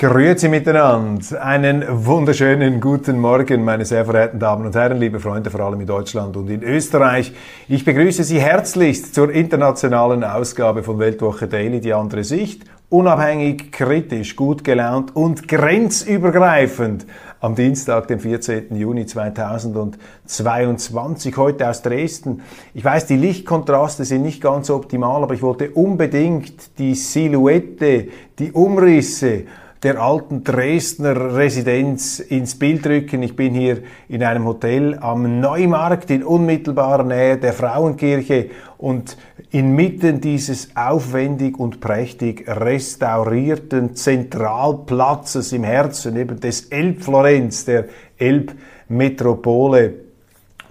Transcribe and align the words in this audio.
Grüezi 0.00 0.48
miteinander. 0.48 1.44
Einen 1.44 1.84
wunderschönen 2.06 2.80
guten 2.80 3.18
Morgen, 3.18 3.64
meine 3.64 3.84
sehr 3.84 4.04
verehrten 4.04 4.38
Damen 4.38 4.64
und 4.64 4.76
Herren, 4.76 4.98
liebe 4.98 5.18
Freunde, 5.18 5.50
vor 5.50 5.62
allem 5.62 5.80
in 5.80 5.88
Deutschland 5.88 6.36
und 6.36 6.48
in 6.48 6.62
Österreich. 6.62 7.32
Ich 7.66 7.84
begrüße 7.84 8.22
Sie 8.22 8.40
herzlichst 8.40 9.12
zur 9.12 9.32
internationalen 9.32 10.22
Ausgabe 10.22 10.84
von 10.84 11.00
Weltwoche 11.00 11.48
Daily, 11.48 11.80
die 11.80 11.92
andere 11.92 12.22
Sicht. 12.22 12.62
Unabhängig, 12.90 13.72
kritisch, 13.72 14.36
gut 14.36 14.62
gelaunt 14.62 15.16
und 15.16 15.48
grenzübergreifend 15.48 17.04
am 17.40 17.56
Dienstag, 17.56 18.06
dem 18.06 18.20
14. 18.20 18.76
Juni 18.76 19.04
2022, 19.04 21.36
heute 21.36 21.68
aus 21.68 21.82
Dresden. 21.82 22.42
Ich 22.72 22.84
weiß, 22.84 23.06
die 23.06 23.16
Lichtkontraste 23.16 24.04
sind 24.04 24.22
nicht 24.22 24.40
ganz 24.40 24.70
optimal, 24.70 25.24
aber 25.24 25.34
ich 25.34 25.42
wollte 25.42 25.70
unbedingt 25.70 26.78
die 26.78 26.94
Silhouette, 26.94 28.06
die 28.38 28.52
Umrisse 28.52 29.42
der 29.82 30.00
alten 30.00 30.42
Dresdner 30.42 31.36
Residenz 31.36 32.18
ins 32.18 32.58
Bild 32.58 32.86
rücken. 32.86 33.22
Ich 33.22 33.36
bin 33.36 33.54
hier 33.54 33.82
in 34.08 34.24
einem 34.24 34.44
Hotel 34.44 34.98
am 35.00 35.40
Neumarkt 35.40 36.10
in 36.10 36.24
unmittelbarer 36.24 37.04
Nähe 37.04 37.38
der 37.38 37.52
Frauenkirche 37.52 38.50
und 38.76 39.16
inmitten 39.50 40.20
dieses 40.20 40.76
aufwendig 40.76 41.58
und 41.58 41.80
prächtig 41.80 42.44
restaurierten 42.48 43.94
Zentralplatzes 43.94 45.52
im 45.52 45.64
Herzen 45.64 46.16
eben 46.16 46.40
des 46.40 46.66
Elbflorenz, 46.66 47.64
der 47.64 47.84
Elbmetropole 48.18 50.07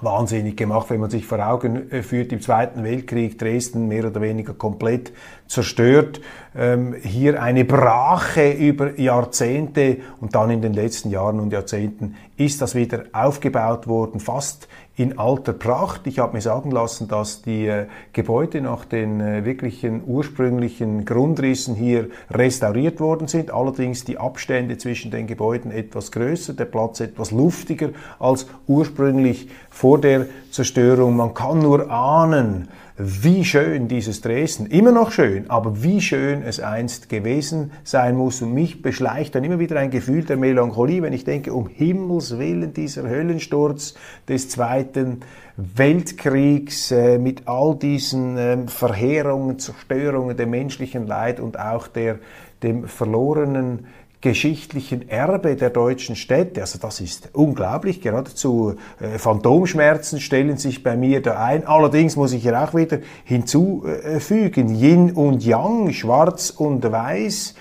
wahnsinnig 0.02 0.58
gemacht, 0.58 0.90
wenn 0.90 1.00
man 1.00 1.10
sich 1.10 1.26
vor 1.26 1.40
Augen 1.46 1.92
äh, 1.92 2.04
führt, 2.04 2.32
im 2.32 2.42
Zweiten 2.42 2.84
Weltkrieg 2.84 3.38
Dresden 3.38 3.88
mehr 3.88 4.06
oder 4.06 4.22
weniger 4.22 4.54
komplett 4.54 5.12
zerstört. 5.48 6.22
Ähm, 6.56 6.96
hier 7.02 7.42
eine 7.42 7.66
Brache 7.66 8.52
über 8.52 9.00
Jahrzehnte 9.00 9.98
und 10.22 10.36
dann 10.36 10.50
in 10.50 10.62
den 10.62 10.74
letzten 10.74 11.10
Jahren 11.10 11.40
und 11.40 11.52
Jahrzehnten 11.54 12.16
ist 12.36 12.62
das 12.62 12.76
wieder 12.76 13.06
aufgebaut 13.14 13.88
worden, 13.88 14.20
fast 14.20 14.68
in 14.98 15.20
alter 15.20 15.54
Pracht. 15.54 16.08
Ich 16.08 16.18
habe 16.18 16.34
mir 16.34 16.42
sagen 16.42 16.72
lassen, 16.72 17.08
dass 17.08 17.44
die 17.44 17.68
äh, 17.68 17.86
Gebäude 18.14 18.62
nach 18.62 18.84
den 18.84 19.22
äh, 19.22 19.46
wirklichen 19.46 20.02
ursprünglichen 20.06 21.06
Grundrissen 21.06 21.76
hier 21.76 22.10
restauriert 22.32 23.00
worden 23.00 23.28
sind. 23.28 23.52
Allerdings 23.52 24.06
die 24.06 24.18
Abstände 24.18 24.80
zwischen 24.80 25.12
den 25.12 25.28
Gebäuden 25.28 25.70
etwas 25.70 26.12
größer, 26.12 26.54
der 26.54 26.66
Platz 26.66 27.00
etwas 27.00 27.30
luftiger 27.30 27.90
als 28.18 28.48
ursprünglich 28.66 29.50
vor 29.70 30.02
der 30.02 30.26
Zerstörung. 30.50 31.16
Man 31.16 31.36
kann 31.36 31.60
nur 31.60 31.92
ahnen, 31.92 32.68
wie 32.98 33.46
schön 33.46 33.88
dieses 33.88 34.22
Dresden, 34.22 34.66
immer 34.66 34.92
noch 34.92 35.12
schön, 35.12 35.50
aber 35.52 35.84
wie 35.84 36.02
schön 36.02 36.42
es 36.42 36.60
einst 36.60 37.10
gewesen 37.10 37.72
sein 37.84 38.16
muss. 38.16 38.42
Und 38.42 38.54
mich 38.54 38.82
beschleicht 38.82 39.36
dann 39.36 39.44
immer 39.44 39.60
wieder 39.60 39.80
ein 39.80 39.92
Gefühl 39.92 40.24
der 40.24 40.38
Melancholie, 40.38 41.04
wenn 41.04 41.14
ich 41.14 41.24
denke, 41.24 41.54
um 41.54 41.68
Himmels 41.68 42.40
Willen 42.40 42.74
dieser 42.74 43.08
Höllensturz 43.08 43.94
des 44.28 44.50
Zweiten 44.50 45.22
Weltkriegs 45.58 46.92
äh, 46.92 47.20
mit 47.20 47.48
all 47.48 47.76
diesen 47.76 48.38
äh, 48.38 48.58
Verheerungen, 48.68 49.60
Zerstörungen, 49.60 50.36
dem 50.36 50.50
menschlichen 50.50 51.06
Leid 51.06 51.40
und 51.40 51.60
auch 51.60 51.88
der, 51.88 52.18
dem 52.64 52.88
verlorenen 52.88 53.86
geschichtlichen 54.22 55.10
Erbe 55.10 55.56
der 55.56 55.70
deutschen 55.70 56.16
Städte. 56.16 56.62
Also 56.62 56.80
das 56.80 57.00
ist 57.00 57.30
unglaublich, 57.34 58.02
geradezu 58.02 58.76
äh, 59.00 59.20
Phantomschmerzen 59.20 60.20
stellen 60.20 60.58
sich 60.58 60.84
bei 60.84 60.98
mir 60.98 61.22
da 61.22 61.44
ein. 61.44 61.68
Allerdings 61.68 62.16
muss 62.16 62.34
ich 62.34 62.42
hier 62.42 62.62
auch 62.62 62.74
wieder 62.74 63.00
hinzufügen, 63.24 64.74
Yin 64.74 65.12
und 65.12 65.46
Yang, 65.46 65.94
Schwarz 65.94 66.50
und 66.50 66.84
Weiß, 66.92 67.56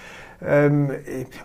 ähm, 0.45 0.91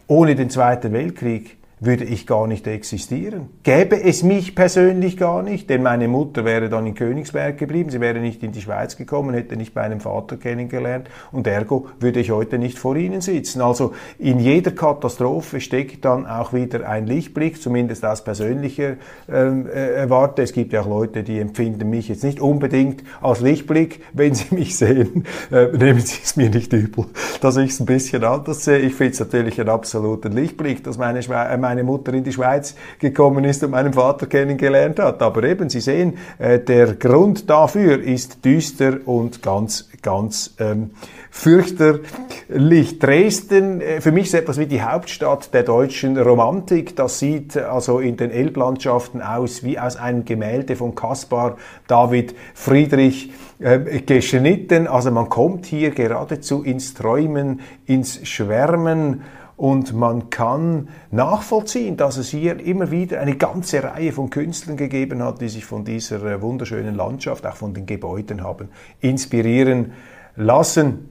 ohne 0.07 0.35
den 0.35 0.49
Zweiten 0.49 0.93
Weltkrieg 0.93 1.57
würde 1.81 2.03
ich 2.03 2.27
gar 2.27 2.45
nicht 2.45 2.67
existieren. 2.67 3.49
Gäbe 3.63 4.01
es 4.01 4.21
mich 4.21 4.53
persönlich 4.53 5.17
gar 5.17 5.41
nicht, 5.41 5.67
denn 5.69 5.81
meine 5.81 6.07
Mutter 6.07 6.45
wäre 6.45 6.69
dann 6.69 6.85
in 6.85 6.93
Königsberg 6.93 7.57
geblieben, 7.57 7.89
sie 7.89 7.99
wäre 7.99 8.19
nicht 8.19 8.43
in 8.43 8.51
die 8.51 8.61
Schweiz 8.61 8.97
gekommen, 8.97 9.33
hätte 9.33 9.57
nicht 9.57 9.75
meinen 9.75 9.99
Vater 9.99 10.37
kennengelernt 10.37 11.09
und 11.31 11.47
ergo 11.47 11.87
würde 11.99 12.19
ich 12.19 12.29
heute 12.29 12.59
nicht 12.59 12.77
vor 12.77 12.95
Ihnen 12.95 13.21
sitzen. 13.21 13.61
Also 13.61 13.93
in 14.19 14.39
jeder 14.39 14.71
Katastrophe 14.71 15.59
steckt 15.59 16.05
dann 16.05 16.27
auch 16.27 16.53
wieder 16.53 16.87
ein 16.87 17.07
Lichtblick, 17.07 17.59
zumindest 17.59 18.05
aus 18.05 18.23
persönlicher 18.23 18.97
ähm, 19.27 19.67
äh, 19.67 20.07
Warte. 20.07 20.43
Es 20.43 20.53
gibt 20.53 20.73
ja 20.73 20.81
auch 20.81 20.87
Leute, 20.87 21.23
die 21.23 21.39
empfinden 21.39 21.89
mich 21.89 22.09
jetzt 22.09 22.23
nicht 22.23 22.39
unbedingt 22.39 23.03
als 23.21 23.41
Lichtblick, 23.41 24.03
wenn 24.13 24.35
sie 24.35 24.53
mich 24.53 24.77
sehen. 24.77 25.25
Äh, 25.51 25.75
nehmen 25.75 25.99
Sie 25.99 26.19
es 26.23 26.35
mir 26.35 26.49
nicht 26.51 26.71
übel, 26.73 27.05
dass 27.41 27.57
ich 27.57 27.71
es 27.71 27.79
ein 27.79 27.87
bisschen 27.87 28.23
anders 28.23 28.65
sehe. 28.65 28.77
Ich 28.77 28.93
finde 28.93 29.13
es 29.13 29.19
natürlich 29.19 29.59
einen 29.59 29.69
absoluten 29.69 30.31
Lichtblick, 30.31 30.83
dass 30.83 30.99
meine, 30.99 31.23
Schwe 31.23 31.33
äh, 31.33 31.57
Mutter 31.83 32.13
in 32.13 32.23
die 32.23 32.33
Schweiz 32.33 32.75
gekommen 32.99 33.43
ist 33.45 33.63
und 33.63 33.71
meinen 33.71 33.93
Vater 33.93 34.27
kennengelernt 34.27 34.99
hat. 34.99 35.21
Aber 35.21 35.43
eben, 35.43 35.69
Sie 35.69 35.79
sehen, 35.79 36.17
äh, 36.37 36.59
der 36.59 36.93
Grund 36.95 37.49
dafür 37.49 38.01
ist 38.01 38.43
düster 38.45 38.97
und 39.05 39.41
ganz, 39.41 39.89
ganz 40.01 40.53
ähm, 40.59 40.91
fürchterlich. 41.29 42.99
Dresden, 42.99 43.81
äh, 43.81 44.01
für 44.01 44.11
mich 44.11 44.25
ist 44.25 44.33
etwas 44.33 44.59
wie 44.59 44.67
die 44.67 44.81
Hauptstadt 44.81 45.53
der 45.53 45.63
deutschen 45.63 46.17
Romantik. 46.17 46.95
Das 46.95 47.19
sieht 47.19 47.57
also 47.57 47.99
in 47.99 48.17
den 48.17 48.31
Elblandschaften 48.31 49.21
aus 49.21 49.63
wie 49.63 49.79
aus 49.79 49.95
einem 49.95 50.25
Gemälde 50.25 50.75
von 50.75 50.93
Caspar 50.93 51.57
David 51.87 52.35
Friedrich 52.53 53.31
äh, 53.59 54.01
geschnitten. 54.01 54.87
Also 54.87 55.11
man 55.11 55.29
kommt 55.29 55.65
hier 55.65 55.91
geradezu 55.91 56.63
ins 56.63 56.93
Träumen, 56.93 57.61
ins 57.85 58.27
Schwärmen 58.27 59.21
und 59.57 59.93
man 59.93 60.29
kann 60.29 60.89
nachvollziehen, 61.11 61.97
dass 61.97 62.17
es 62.17 62.29
hier 62.29 62.59
immer 62.59 62.91
wieder 62.91 63.19
eine 63.19 63.35
ganze 63.35 63.83
Reihe 63.83 64.11
von 64.11 64.29
Künstlern 64.29 64.77
gegeben 64.77 65.23
hat, 65.23 65.41
die 65.41 65.49
sich 65.49 65.65
von 65.65 65.85
dieser 65.85 66.23
äh, 66.23 66.41
wunderschönen 66.41 66.95
Landschaft, 66.95 67.45
auch 67.45 67.55
von 67.55 67.73
den 67.73 67.85
Gebäuden 67.85 68.43
haben 68.43 68.69
inspirieren 69.01 69.93
lassen. 70.35 71.09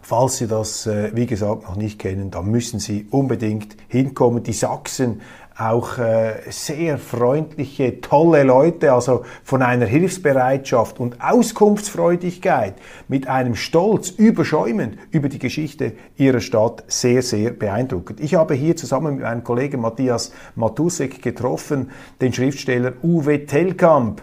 Falls 0.00 0.36
Sie 0.36 0.46
das, 0.46 0.86
äh, 0.86 1.12
wie 1.14 1.26
gesagt, 1.26 1.62
noch 1.62 1.76
nicht 1.76 1.98
kennen, 1.98 2.30
dann 2.30 2.50
müssen 2.50 2.78
Sie 2.78 3.06
unbedingt 3.10 3.76
hinkommen. 3.88 4.42
Die 4.42 4.52
Sachsen 4.52 5.22
auch 5.56 5.98
äh, 5.98 6.40
sehr 6.50 6.98
freundliche, 6.98 8.00
tolle 8.00 8.42
Leute, 8.42 8.92
also 8.92 9.24
von 9.44 9.62
einer 9.62 9.86
Hilfsbereitschaft 9.86 10.98
und 10.98 11.20
Auskunftsfreudigkeit, 11.20 12.74
mit 13.06 13.28
einem 13.28 13.54
Stolz 13.54 14.10
überschäumend 14.10 14.98
über 15.12 15.28
die 15.28 15.38
Geschichte 15.38 15.92
ihrer 16.16 16.40
Stadt 16.40 16.84
sehr, 16.88 17.22
sehr 17.22 17.50
beeindruckend. 17.50 18.20
Ich 18.20 18.34
habe 18.34 18.54
hier 18.54 18.76
zusammen 18.76 19.14
mit 19.14 19.24
meinem 19.24 19.44
Kollegen 19.44 19.80
Matthias 19.80 20.32
Matusek 20.56 21.22
getroffen, 21.22 21.90
den 22.20 22.32
Schriftsteller 22.32 22.94
Uwe 23.02 23.46
Tellkamp, 23.46 24.22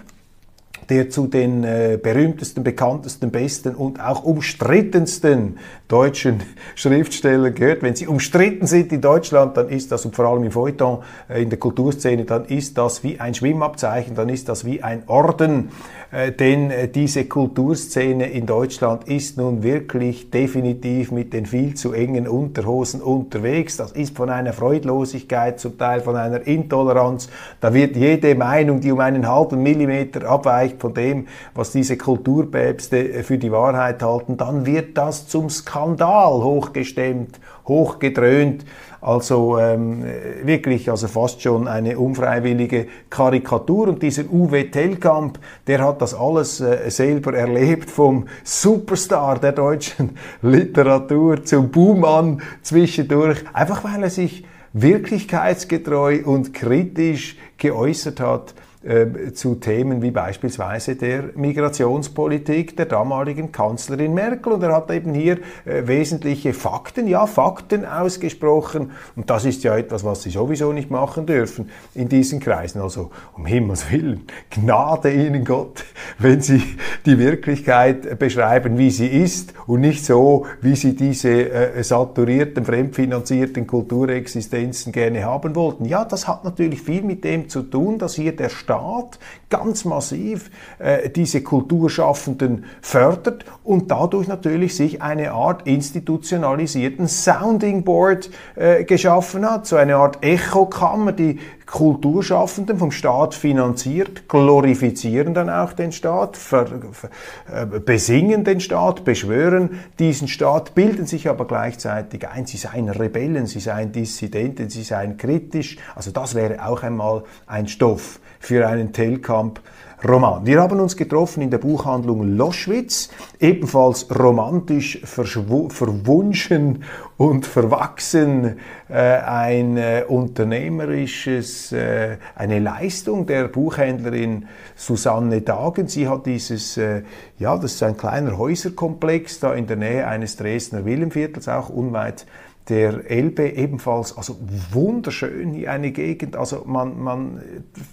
der 0.91 1.09
zu 1.09 1.27
den 1.27 1.63
äh, 1.63 1.97
berühmtesten, 2.01 2.65
bekanntesten, 2.65 3.31
besten 3.31 3.75
und 3.75 4.01
auch 4.01 4.25
umstrittensten 4.25 5.57
deutschen 5.87 6.41
Schriftstellern 6.75 7.55
gehört. 7.55 7.81
Wenn 7.81 7.95
sie 7.95 8.07
umstritten 8.07 8.67
sind 8.67 8.91
in 8.91 8.99
Deutschland, 8.99 9.55
dann 9.55 9.69
ist 9.69 9.93
das, 9.93 10.05
und 10.05 10.17
vor 10.17 10.25
allem 10.25 10.43
im 10.43 10.51
Feuilleton, 10.51 10.99
äh, 11.29 11.41
in 11.41 11.49
der 11.49 11.59
Kulturszene, 11.59 12.25
dann 12.25 12.43
ist 12.43 12.77
das 12.77 13.05
wie 13.05 13.21
ein 13.21 13.33
Schwimmabzeichen, 13.33 14.15
dann 14.15 14.27
ist 14.27 14.49
das 14.49 14.65
wie 14.65 14.83
ein 14.83 15.03
Orden. 15.07 15.69
Äh, 16.11 16.33
denn 16.33 16.71
äh, 16.71 16.89
diese 16.89 17.23
Kulturszene 17.23 18.29
in 18.29 18.45
Deutschland 18.45 19.05
ist 19.07 19.37
nun 19.37 19.63
wirklich 19.63 20.29
definitiv 20.29 21.13
mit 21.13 21.31
den 21.31 21.45
viel 21.45 21.75
zu 21.75 21.93
engen 21.93 22.27
Unterhosen 22.27 23.01
unterwegs. 23.01 23.77
Das 23.77 23.93
ist 23.93 24.17
von 24.17 24.29
einer 24.29 24.51
Freudlosigkeit, 24.51 25.57
zum 25.57 25.77
Teil 25.77 26.01
von 26.01 26.17
einer 26.17 26.45
Intoleranz. 26.45 27.29
Da 27.61 27.73
wird 27.73 27.95
jede 27.95 28.35
Meinung, 28.35 28.81
die 28.81 28.91
um 28.91 28.99
einen 28.99 29.25
halben 29.25 29.63
Millimeter 29.63 30.27
abweicht 30.27 30.80
von 30.81 30.93
dem, 30.93 31.27
was 31.53 31.71
diese 31.71 31.95
Kulturpäpste 31.95 32.97
äh, 32.97 33.23
für 33.23 33.37
die 33.37 33.51
Wahrheit 33.51 34.03
halten, 34.03 34.35
dann 34.35 34.65
wird 34.65 34.97
das 34.97 35.27
zum 35.27 35.49
Skandal 35.49 36.43
hochgestemmt, 36.43 37.39
hochgedröhnt. 37.67 38.65
Also 38.99 39.57
ähm, 39.57 40.03
wirklich, 40.43 40.91
also 40.91 41.07
fast 41.07 41.41
schon 41.41 41.67
eine 41.67 41.97
unfreiwillige 41.97 42.87
Karikatur. 43.09 43.87
Und 43.87 44.03
dieser 44.03 44.25
Uwe 44.31 44.69
Tellkamp, 44.69 45.39
der 45.65 45.83
hat 45.83 46.01
das 46.01 46.13
alles 46.13 46.61
äh, 46.61 46.89
selber 46.89 47.33
erlebt, 47.33 47.89
vom 47.89 48.27
Superstar 48.43 49.39
der 49.39 49.53
deutschen 49.53 50.17
Literatur 50.41 51.43
zum 51.43 51.69
Buhmann 51.69 52.41
zwischendurch, 52.61 53.39
einfach 53.53 53.83
weil 53.83 54.03
er 54.03 54.09
sich 54.11 54.45
wirklichkeitsgetreu 54.73 56.21
und 56.23 56.53
kritisch 56.53 57.37
geäußert 57.57 58.19
hat 58.19 58.53
äh, 58.83 59.31
zu 59.33 59.53
Themen 59.53 60.01
wie 60.01 60.09
beispielsweise 60.09 60.95
der 60.95 61.25
Migrationspolitik 61.35 62.75
der 62.75 62.87
damaligen 62.87 63.51
Kanzlerin 63.51 64.15
Merkel. 64.15 64.53
Und 64.53 64.63
er 64.63 64.75
hat 64.75 64.89
eben 64.89 65.13
hier 65.13 65.37
äh, 65.65 65.85
wesentliche 65.85 66.51
Fakten, 66.53 67.05
ja 67.05 67.27
Fakten 67.27 67.85
ausgesprochen. 67.85 68.89
Und 69.15 69.29
das 69.29 69.45
ist 69.45 69.63
ja 69.63 69.77
etwas, 69.77 70.03
was 70.03 70.23
Sie 70.23 70.31
sowieso 70.31 70.73
nicht 70.73 70.89
machen 70.89 71.27
dürfen 71.27 71.69
in 71.93 72.09
diesen 72.09 72.39
Kreisen. 72.39 72.81
Also 72.81 73.11
um 73.33 73.45
Himmels 73.45 73.91
Willen, 73.91 74.25
Gnade 74.49 75.11
Ihnen 75.11 75.45
Gott, 75.45 75.85
wenn 76.17 76.41
Sie 76.41 76.63
die 77.05 77.19
Wirklichkeit 77.19 78.17
beschreiben, 78.17 78.79
wie 78.79 78.89
sie 78.89 79.07
ist 79.07 79.53
und 79.67 79.81
nicht 79.81 80.03
so, 80.03 80.47
wie 80.61 80.75
Sie 80.75 80.95
diese 80.95 81.51
äh, 81.51 81.83
saturierten, 81.83 82.65
fremdfinanzierten 82.65 83.67
Kulturexistenzen 83.67 84.91
gerne 84.91 85.23
haben 85.23 85.55
wollten. 85.55 85.85
Ja, 85.85 86.03
das 86.03 86.27
hat 86.27 86.43
natürlich 86.43 86.81
viel 86.81 87.03
mit 87.03 87.23
dem 87.23 87.47
zu 87.47 87.61
tun, 87.61 87.99
dass 87.99 88.15
hier 88.15 88.35
der 88.35 88.49
Staat 88.49 88.70
Staat 88.71 89.19
ganz 89.49 89.83
massiv 89.83 90.49
äh, 90.79 91.09
diese 91.09 91.43
Kulturschaffenden 91.43 92.63
fördert 92.81 93.43
und 93.65 93.91
dadurch 93.91 94.29
natürlich 94.29 94.77
sich 94.77 95.01
eine 95.01 95.33
Art 95.33 95.67
institutionalisierten 95.67 97.09
Sounding 97.09 97.83
Board 97.83 98.29
äh, 98.55 98.85
geschaffen 98.85 99.45
hat, 99.49 99.67
so 99.67 99.75
eine 99.75 99.97
Art 99.97 100.23
Echokammer, 100.23 101.11
die 101.11 101.39
Kulturschaffenden 101.71 102.77
vom 102.77 102.91
Staat 102.91 103.33
finanziert, 103.33 104.27
glorifizieren 104.27 105.33
dann 105.33 105.49
auch 105.49 105.71
den 105.71 105.93
Staat, 105.93 106.35
ver, 106.35 106.67
ver, 106.91 107.09
äh, 107.49 107.65
besingen 107.79 108.43
den 108.43 108.59
Staat, 108.59 109.05
beschwören 109.05 109.79
diesen 109.97 110.27
Staat, 110.27 110.75
bilden 110.75 111.05
sich 111.05 111.29
aber 111.29 111.47
gleichzeitig 111.47 112.27
ein, 112.27 112.45
sie 112.45 112.57
seien 112.57 112.89
Rebellen, 112.89 113.47
sie 113.47 113.61
seien 113.61 113.93
Dissidenten, 113.93 114.69
sie 114.69 114.83
seien 114.83 115.17
kritisch. 115.17 115.77
Also 115.95 116.11
das 116.11 116.35
wäre 116.35 116.67
auch 116.67 116.83
einmal 116.83 117.23
ein 117.47 117.67
Stoff 117.69 118.19
für 118.39 118.67
einen 118.67 118.91
Telkamp 118.91 119.61
Roman. 120.03 120.43
Wir 120.47 120.59
haben 120.59 120.79
uns 120.79 120.97
getroffen 120.97 121.43
in 121.43 121.51
der 121.51 121.59
Buchhandlung 121.59 122.35
Loschwitz, 122.35 123.09
ebenfalls 123.39 124.07
romantisch 124.09 124.99
verwunschen 125.03 126.83
und 127.17 127.45
verwachsen, 127.45 128.57
äh, 128.89 128.95
ein 128.95 129.77
äh, 129.77 130.03
unternehmerisches, 130.07 131.71
äh, 131.71 132.17
eine 132.35 132.57
Leistung 132.57 133.27
der 133.27 133.47
Buchhändlerin 133.47 134.47
Susanne 134.75 135.41
Dagen. 135.41 135.87
Sie 135.87 136.07
hat 136.07 136.25
dieses, 136.25 136.77
äh, 136.77 137.03
ja, 137.37 137.55
das 137.57 137.73
ist 137.73 137.83
ein 137.83 137.95
kleiner 137.95 138.39
Häuserkomplex 138.39 139.39
da 139.39 139.53
in 139.53 139.67
der 139.67 139.77
Nähe 139.77 140.07
eines 140.07 140.35
Dresdner 140.35 140.83
Willenviertels, 140.83 141.47
auch 141.47 141.69
unweit 141.69 142.25
der 142.71 143.11
Elbe 143.11 143.49
ebenfalls, 143.49 144.17
also 144.17 144.37
wunderschön 144.71 145.67
eine 145.67 145.91
Gegend, 145.91 146.37
also 146.37 146.63
man, 146.65 147.03
man 147.03 147.41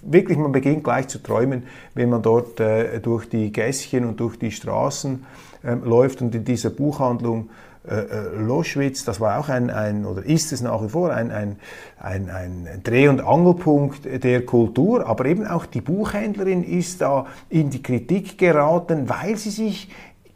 wirklich, 0.01 0.37
man 0.37 0.53
beginnt 0.53 0.85
gleich 0.85 1.09
zu 1.09 1.21
träumen, 1.21 1.63
wenn 1.95 2.09
man 2.09 2.21
dort 2.21 2.61
äh, 2.61 2.99
durch 3.01 3.27
die 3.27 3.51
Gässchen 3.51 4.05
und 4.05 4.21
durch 4.21 4.39
die 4.39 4.51
Straßen 4.51 5.25
äh, 5.63 5.73
läuft 5.73 6.21
und 6.21 6.33
in 6.33 6.45
dieser 6.45 6.69
Buchhandlung 6.69 7.49
äh, 7.87 7.95
äh, 7.95 8.35
Loschwitz, 8.37 9.03
das 9.03 9.19
war 9.19 9.39
auch 9.39 9.49
ein, 9.49 9.69
ein, 9.69 10.05
oder 10.05 10.23
ist 10.25 10.53
es 10.53 10.61
nach 10.61 10.81
wie 10.83 10.89
vor 10.89 11.11
ein, 11.11 11.31
ein, 11.31 11.57
ein, 11.99 12.29
ein 12.29 12.81
Dreh- 12.83 13.09
und 13.09 13.19
Angelpunkt 13.19 14.01
der 14.23 14.45
Kultur, 14.45 15.07
aber 15.07 15.25
eben 15.25 15.45
auch 15.45 15.65
die 15.65 15.81
Buchhändlerin 15.81 16.63
ist 16.63 17.01
da 17.01 17.25
in 17.49 17.69
die 17.69 17.83
Kritik 17.83 18.37
geraten, 18.37 19.09
weil 19.09 19.35
sie 19.35 19.49
sich 19.49 19.89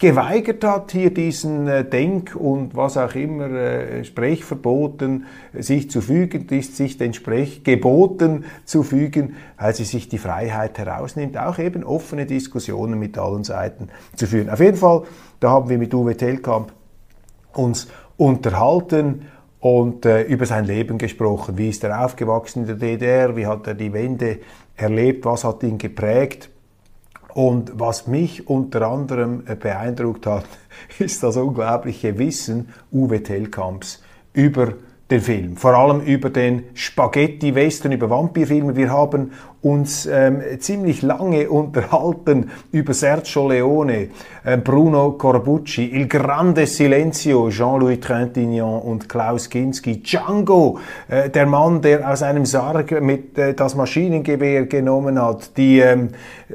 geweigert 0.03 0.65
hat, 0.65 0.91
hier 0.91 1.13
diesen 1.13 1.65
äh, 1.65 1.85
Denk- 1.85 2.35
und 2.35 2.75
was 2.75 2.97
auch 2.97 3.15
immer 3.15 3.49
äh, 3.49 4.03
Sprechverboten 4.03 5.27
sich 5.53 5.89
zu 5.89 6.01
fügen, 6.01 6.45
ist 6.49 6.75
sich 6.75 6.97
den 6.97 7.13
Sprechgeboten 7.13 8.43
zu 8.65 8.83
fügen, 8.83 9.37
weil 9.57 9.73
sie 9.73 9.85
sich 9.85 10.09
die 10.09 10.17
Freiheit 10.17 10.77
herausnimmt, 10.77 11.37
auch 11.37 11.57
eben 11.57 11.85
offene 11.85 12.25
Diskussionen 12.25 12.99
mit 12.99 13.17
allen 13.17 13.45
Seiten 13.45 13.87
zu 14.17 14.27
führen. 14.27 14.49
Auf 14.49 14.59
jeden 14.59 14.75
Fall, 14.75 15.03
da 15.39 15.51
haben 15.51 15.69
wir 15.69 15.77
mit 15.77 15.93
Uwe 15.93 16.17
Tellkamp 16.17 16.73
uns 17.53 17.87
unterhalten 18.17 19.29
und 19.61 20.05
äh, 20.05 20.23
über 20.23 20.45
sein 20.45 20.65
Leben 20.65 20.97
gesprochen. 20.97 21.57
Wie 21.57 21.69
ist 21.69 21.81
er 21.85 22.03
aufgewachsen 22.03 22.63
in 22.63 22.67
der 22.67 22.75
DDR? 22.75 23.37
Wie 23.37 23.47
hat 23.47 23.67
er 23.67 23.73
die 23.73 23.93
Wende 23.93 24.39
erlebt? 24.75 25.23
Was 25.23 25.45
hat 25.45 25.63
ihn 25.63 25.77
geprägt? 25.77 26.49
Und 27.33 27.79
was 27.79 28.05
mich 28.05 28.47
unter 28.47 28.87
anderem 28.87 29.43
äh, 29.47 29.55
beeindruckt 29.55 30.27
hat, 30.27 30.45
ist 30.99 31.23
das 31.23 31.35
unglaubliche 31.35 32.17
Wissen 32.19 32.69
Uwe 32.91 33.23
Tellkamps 33.23 34.03
über 34.33 34.73
den 35.13 35.21
Film, 35.21 35.57
vor 35.57 35.75
allem 35.75 36.01
über 36.01 36.31
den 36.31 36.63
Spaghetti-Western, 36.73 37.91
über 37.91 38.09
Vampirfilme. 38.09 38.75
Wir 38.75 38.89
haben 38.89 39.31
uns 39.61 40.07
ähm, 40.07 40.41
ziemlich 40.59 41.03
lange 41.03 41.49
unterhalten 41.51 42.49
über 42.71 42.93
Sergio 42.93 43.47
Leone, 43.47 44.09
äh, 44.43 44.57
Bruno 44.57 45.11
Corbucci, 45.11 45.85
Il 45.85 46.07
Grande 46.07 46.65
Silenzio, 46.65 47.49
Jean-Louis 47.49 47.99
Trintignant 47.99 48.83
und 48.83 49.07
Klaus 49.07 49.49
Kinski, 49.49 50.01
Django, 50.01 50.79
äh, 51.07 51.29
der 51.29 51.45
Mann, 51.45 51.81
der 51.81 52.09
aus 52.09 52.23
einem 52.23 52.45
Sarg 52.45 52.99
mit 52.99 53.37
äh, 53.37 53.53
das 53.53 53.75
Maschinengewehr 53.75 54.65
genommen 54.65 55.21
hat, 55.21 55.55
die, 55.57 55.79
ähm, 55.79 56.09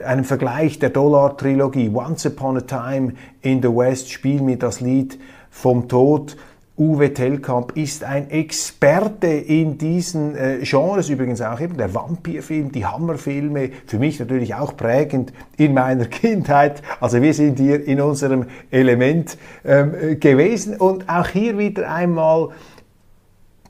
einen 0.04 0.24
Vergleich 0.24 0.80
der 0.80 0.90
Dollar-Trilogie, 0.90 1.90
Once 1.94 2.26
Upon 2.26 2.56
a 2.56 2.60
Time 2.62 3.12
in 3.40 3.62
the 3.62 3.68
West, 3.68 4.10
Spiel 4.10 4.42
mir 4.42 4.58
das 4.58 4.80
Lied 4.80 5.16
vom 5.50 5.88
Tod, 5.88 6.36
Uwe 6.78 7.12
Tellkamp 7.12 7.76
ist 7.76 8.04
ein 8.04 8.30
Experte 8.30 9.26
in 9.26 9.78
diesen 9.78 10.36
äh, 10.36 10.58
Genres, 10.62 11.08
übrigens 11.08 11.40
auch 11.40 11.60
eben 11.60 11.76
der 11.76 11.92
Vampirfilm, 11.92 12.70
die 12.70 12.86
Hammerfilme, 12.86 13.70
für 13.84 13.98
mich 13.98 14.20
natürlich 14.20 14.54
auch 14.54 14.76
prägend 14.76 15.32
in 15.56 15.74
meiner 15.74 16.04
Kindheit. 16.06 16.82
Also 17.00 17.20
wir 17.20 17.34
sind 17.34 17.58
hier 17.58 17.84
in 17.84 18.00
unserem 18.00 18.46
Element 18.70 19.36
ähm, 19.64 20.20
gewesen 20.20 20.76
und 20.76 21.08
auch 21.08 21.26
hier 21.26 21.58
wieder 21.58 21.92
einmal 21.92 22.50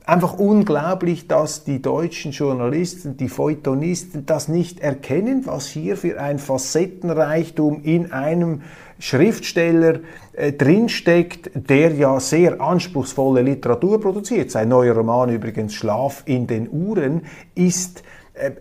einfach 0.09 0.33
unglaublich, 0.33 1.27
dass 1.27 1.63
die 1.63 1.81
deutschen 1.81 2.31
Journalisten, 2.31 3.17
die 3.17 3.29
Feuilletonisten 3.29 4.25
das 4.25 4.47
nicht 4.47 4.79
erkennen, 4.79 5.43
was 5.45 5.67
hier 5.67 5.95
für 5.97 6.19
ein 6.19 6.39
Facettenreichtum 6.39 7.83
in 7.83 8.11
einem 8.11 8.61
Schriftsteller 8.99 9.99
äh, 10.33 10.51
drinsteckt, 10.51 11.51
der 11.53 11.93
ja 11.93 12.19
sehr 12.19 12.59
anspruchsvolle 12.59 13.41
Literatur 13.41 14.01
produziert. 14.01 14.51
Sein 14.51 14.69
neuer 14.69 14.95
Roman 14.95 15.29
übrigens 15.29 15.73
Schlaf 15.73 16.23
in 16.25 16.47
den 16.47 16.69
Uhren 16.69 17.21
ist 17.55 18.03
äh, 18.33 18.51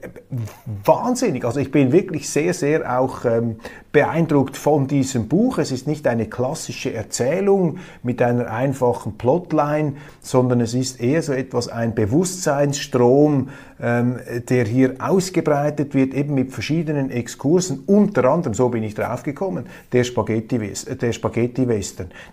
wahnsinnig. 0.85 1.45
Also 1.45 1.61
ich 1.61 1.71
bin 1.71 1.93
wirklich 1.93 2.29
sehr, 2.29 2.53
sehr 2.55 2.99
auch 3.01 3.25
ähm, 3.25 3.57
beeindruckt 3.93 4.57
von 4.57 4.87
diesem 4.87 5.29
Buch. 5.29 5.59
Es 5.59 5.73
ist 5.73 5.87
nicht 5.87 6.07
eine 6.07 6.27
klassische 6.27 6.93
Erzählung 6.93 7.79
mit 8.03 8.21
einer 8.21 8.51
einfachen 8.51 9.17
Plotline, 9.17 9.95
sondern 10.21 10.61
es 10.61 10.75
ist 10.75 11.01
eher 11.01 11.23
so 11.23 11.33
etwas 11.33 11.69
ein 11.69 11.95
Bewusstseinsstrom, 11.95 13.49
ähm, 13.81 14.17
der 14.49 14.65
hier 14.67 14.97
ausgebreitet 14.99 15.95
wird, 15.95 16.13
eben 16.13 16.35
mit 16.35 16.53
verschiedenen 16.53 17.11
Exkursen, 17.11 17.85
unter 17.87 18.25
anderem, 18.25 18.55
so 18.55 18.69
bin 18.69 18.83
ich 18.83 18.95
drauf 18.95 19.23
gekommen, 19.23 19.67
der 19.93 20.05
Spaghetti-Western. 20.05 20.99
Der 20.99 21.13
Spaghetti 21.13 21.67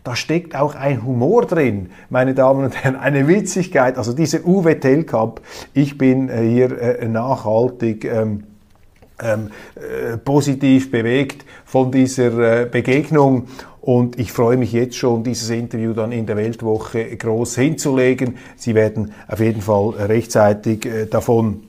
da 0.04 0.16
steckt 0.16 0.56
auch 0.56 0.76
ein 0.76 1.06
Humor 1.06 1.46
drin, 1.46 1.90
meine 2.10 2.34
Damen 2.34 2.66
und 2.66 2.84
Herren, 2.84 2.96
eine 2.96 3.28
Witzigkeit. 3.28 3.98
Also 3.98 4.14
dieser 4.14 4.46
Uwe 4.46 4.80
Tellkamp, 4.80 5.42
ich 5.74 5.98
bin 5.98 6.30
äh, 6.30 6.42
hier 6.42 7.00
äh, 7.00 7.08
nachhaltig 7.08 8.06
ähm, 8.06 8.44
ähm, 9.24 9.50
äh, 9.76 10.18
positiv 10.18 10.92
bewegt 10.92 11.46
von 11.66 11.92
dieser 11.92 12.64
äh, 12.64 12.66
Begegnung. 12.66 13.48
Und 13.82 14.18
ich 14.18 14.32
freue 14.32 14.58
mich 14.58 14.74
jetzt 14.74 14.98
schon, 14.98 15.24
dieses 15.24 15.50
Interview 15.52 15.94
dann 15.94 16.12
in 16.12 16.26
der 16.26 16.38
Weltwoche 16.38 17.16
groß 17.16 17.56
hinzulegen. 17.56 18.38
Sie 18.56 18.74
werden 18.74 19.14
auf 19.28 19.40
jeden 19.40 19.62
Fall 19.62 19.90
rechtzeitig 19.90 20.86
äh, 20.86 21.06
davon 21.06 21.62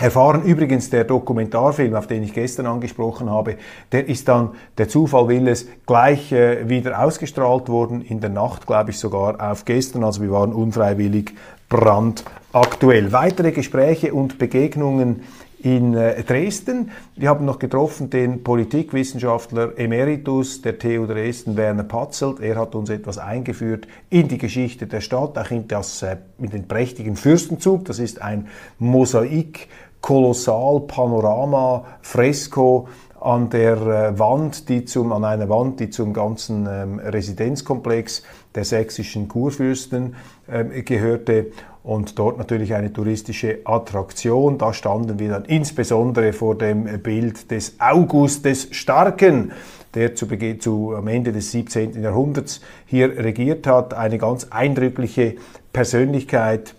erfahren. 0.00 0.42
Übrigens, 0.44 0.90
der 0.90 1.04
Dokumentarfilm, 1.04 1.94
auf 1.94 2.06
den 2.06 2.22
ich 2.22 2.32
gestern 2.32 2.66
angesprochen 2.66 3.30
habe, 3.30 3.56
der 3.92 4.08
ist 4.08 4.28
dann, 4.28 4.50
der 4.78 4.88
Zufall 4.88 5.28
will 5.28 5.48
es, 5.48 5.66
gleich 5.86 6.32
äh, 6.32 6.68
wieder 6.68 7.02
ausgestrahlt 7.02 7.68
worden, 7.68 8.02
in 8.02 8.20
der 8.20 8.30
Nacht, 8.30 8.66
glaube 8.66 8.90
ich, 8.90 8.98
sogar 8.98 9.50
auf 9.50 9.64
gestern. 9.64 10.04
Also 10.04 10.22
wir 10.22 10.30
waren 10.30 10.52
unfreiwillig 10.52 11.32
brandaktuell. 11.68 13.12
Weitere 13.12 13.52
Gespräche 13.52 14.12
und 14.14 14.38
Begegnungen 14.38 15.22
in 15.62 15.94
äh, 15.94 16.22
Dresden. 16.24 16.90
Wir 17.16 17.28
haben 17.28 17.44
noch 17.44 17.58
getroffen 17.58 18.10
den 18.10 18.42
Politikwissenschaftler 18.42 19.78
Emeritus 19.78 20.62
der 20.62 20.78
TU 20.78 21.06
Dresden, 21.06 21.56
Werner 21.56 21.84
Patzelt. 21.84 22.40
Er 22.40 22.56
hat 22.56 22.74
uns 22.74 22.90
etwas 22.90 23.18
eingeführt 23.18 23.86
in 24.08 24.28
die 24.28 24.38
Geschichte 24.38 24.86
der 24.86 25.00
Stadt, 25.00 25.36
auch 25.38 25.50
in, 25.50 25.68
das, 25.68 26.02
äh, 26.02 26.16
in 26.38 26.50
den 26.50 26.66
prächtigen 26.66 27.16
Fürstenzug. 27.16 27.84
Das 27.84 27.98
ist 27.98 28.22
ein 28.22 28.48
Mosaik, 28.78 29.68
kolossal 30.00 30.80
Panorama, 30.86 31.84
Fresko 32.00 32.88
an 33.20 33.50
der 33.50 33.76
äh, 33.76 34.18
Wand, 34.18 34.68
die 34.68 34.84
zum, 34.86 35.12
an 35.12 35.24
einer 35.24 35.48
Wand, 35.48 35.78
die 35.80 35.90
zum 35.90 36.14
ganzen 36.14 36.66
ähm, 36.70 36.98
Residenzkomplex 36.98 38.22
der 38.54 38.64
sächsischen 38.64 39.28
Kurfürsten 39.28 40.16
ähm, 40.50 40.84
gehörte 40.84 41.52
und 41.82 42.18
dort 42.18 42.38
natürlich 42.38 42.74
eine 42.74 42.92
touristische 42.92 43.60
Attraktion. 43.64 44.58
Da 44.58 44.72
standen 44.72 45.18
wir 45.18 45.30
dann 45.30 45.44
insbesondere 45.44 46.32
vor 46.32 46.56
dem 46.56 46.84
Bild 47.02 47.50
des 47.50 47.76
August 47.78 48.44
des 48.44 48.68
Starken, 48.72 49.52
der 49.94 50.14
zu, 50.14 50.26
zu 50.58 50.94
am 50.94 51.08
Ende 51.08 51.32
des 51.32 51.52
17. 51.52 52.02
Jahrhunderts 52.02 52.60
hier 52.86 53.16
regiert 53.18 53.66
hat. 53.66 53.94
Eine 53.94 54.18
ganz 54.18 54.48
eindrückliche 54.50 55.36
Persönlichkeit, 55.72 56.74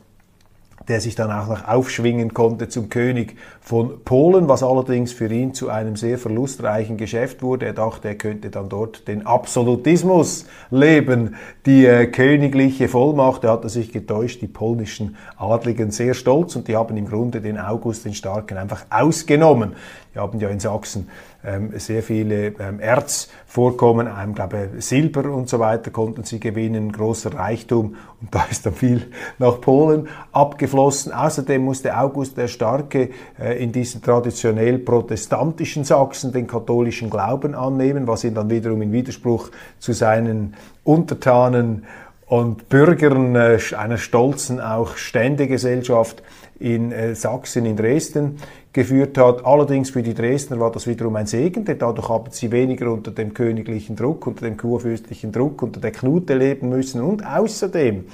der 0.88 1.02
sich 1.02 1.16
dann 1.16 1.32
auch 1.32 1.48
noch 1.48 1.68
aufschwingen 1.68 2.34
konnte 2.34 2.70
zum 2.70 2.90
König 2.90 3.36
von 3.62 4.04
Polen, 4.04 4.48
was 4.48 4.64
allerdings 4.64 5.14
für 5.14 5.32
ihn 5.32 5.54
zu 5.54 5.70
einem 5.70 5.96
sehr 5.96 6.18
verlustreichen 6.18 6.98
Geschäft 6.98 7.44
wurde. 7.44 7.68
Er 7.68 7.74
dachte, 7.74 8.10
er 8.10 8.16
könnte 8.16 8.50
dann 8.50 8.70
dort 8.70 9.08
den 9.08 9.26
Absolutismus 9.26 10.46
leben, 10.70 11.36
die 11.66 11.86
äh, 11.86 12.08
königliche 12.08 12.88
Vollmacht. 12.88 13.44
Er 13.44 13.52
hatte 13.52 13.70
sich 13.70 13.92
getäuscht, 13.92 14.42
die 14.42 14.48
polnischen 14.48 15.16
Adligen 15.38 15.92
sehr 15.92 16.14
stolz 16.14 16.56
und 16.56 16.68
die 16.68 16.76
haben 16.76 16.98
im 16.98 17.08
Grunde 17.08 17.42
den 17.42 17.58
August 17.58 18.06
den 18.06 18.14
Starken 18.14 18.58
einfach 18.58 18.86
ausgenommen. 18.90 19.74
Wir 20.14 20.22
haben 20.22 20.40
ja 20.40 20.50
in 20.50 20.60
Sachsen 20.60 21.08
ähm, 21.44 21.72
sehr 21.78 22.04
viele 22.04 22.54
ähm, 22.60 22.80
Erzvorkommen, 22.80 24.08
ähm, 24.08 24.36
glaube 24.36 24.70
Silber 24.78 25.32
und 25.32 25.50
so 25.50 25.60
weiter 25.60 25.90
konnten 25.90 26.24
sie 26.24 26.40
gewinnen, 26.40 26.92
großer 26.92 27.34
Reichtum 27.34 27.96
und 28.22 28.34
da 28.34 28.46
ist 28.50 28.66
dann 28.66 28.74
viel 28.74 29.08
nach 29.40 29.60
Polen 29.60 30.08
abgeflossen. 30.32 31.12
Außerdem 31.12 31.64
musste 31.64 31.98
August 31.98 32.38
der 32.38 32.48
Starke 32.48 33.10
äh, 33.40 33.62
in 33.62 33.72
diesen 33.72 34.02
traditionell 34.04 34.78
protestantischen 34.78 35.84
Sachsen 35.84 36.32
den 36.32 36.46
katholischen 36.46 37.10
Glauben 37.10 37.56
annehmen, 37.56 38.08
was 38.08 38.24
ihn 38.24 38.36
dann 38.36 38.50
wiederum 38.50 38.82
in 38.84 38.92
Widerspruch 38.92 39.50
zu 39.80 39.94
seinen 39.94 40.56
Untertanen 40.84 41.86
und 42.28 42.70
Bürgern 42.70 43.36
äh, 43.36 43.60
einer 43.78 43.98
stolzen 43.98 44.62
auch 44.62 44.96
Ständegesellschaft 44.96 46.24
in 46.60 46.92
äh, 46.92 47.16
Sachsen, 47.16 47.66
in 47.66 47.76
Dresden 47.76 48.38
geführt 48.74 49.18
hat. 49.18 49.46
Allerdings 49.46 49.90
für 49.90 50.04
die 50.04 50.14
Dresdner 50.14 50.60
war 50.60 50.72
das 50.72 50.88
wiederum 50.88 51.16
ein 51.16 51.28
Segen, 51.28 51.66
denn 51.66 51.78
dadurch 51.78 52.10
haben 52.10 52.32
sie 52.32 52.52
weniger 52.52 52.92
unter 52.92 53.12
dem 53.12 53.34
königlichen 53.34 53.96
Druck, 53.96 54.28
unter 54.28 54.46
dem 54.46 54.58
kurfürstlichen 54.58 55.32
Druck, 55.32 55.62
unter 55.62 55.80
der 55.80 55.92
Knute 55.92 56.36
leben 56.36 56.70
müssen. 56.70 57.02
Und 57.02 57.26
außerdem 57.26 58.06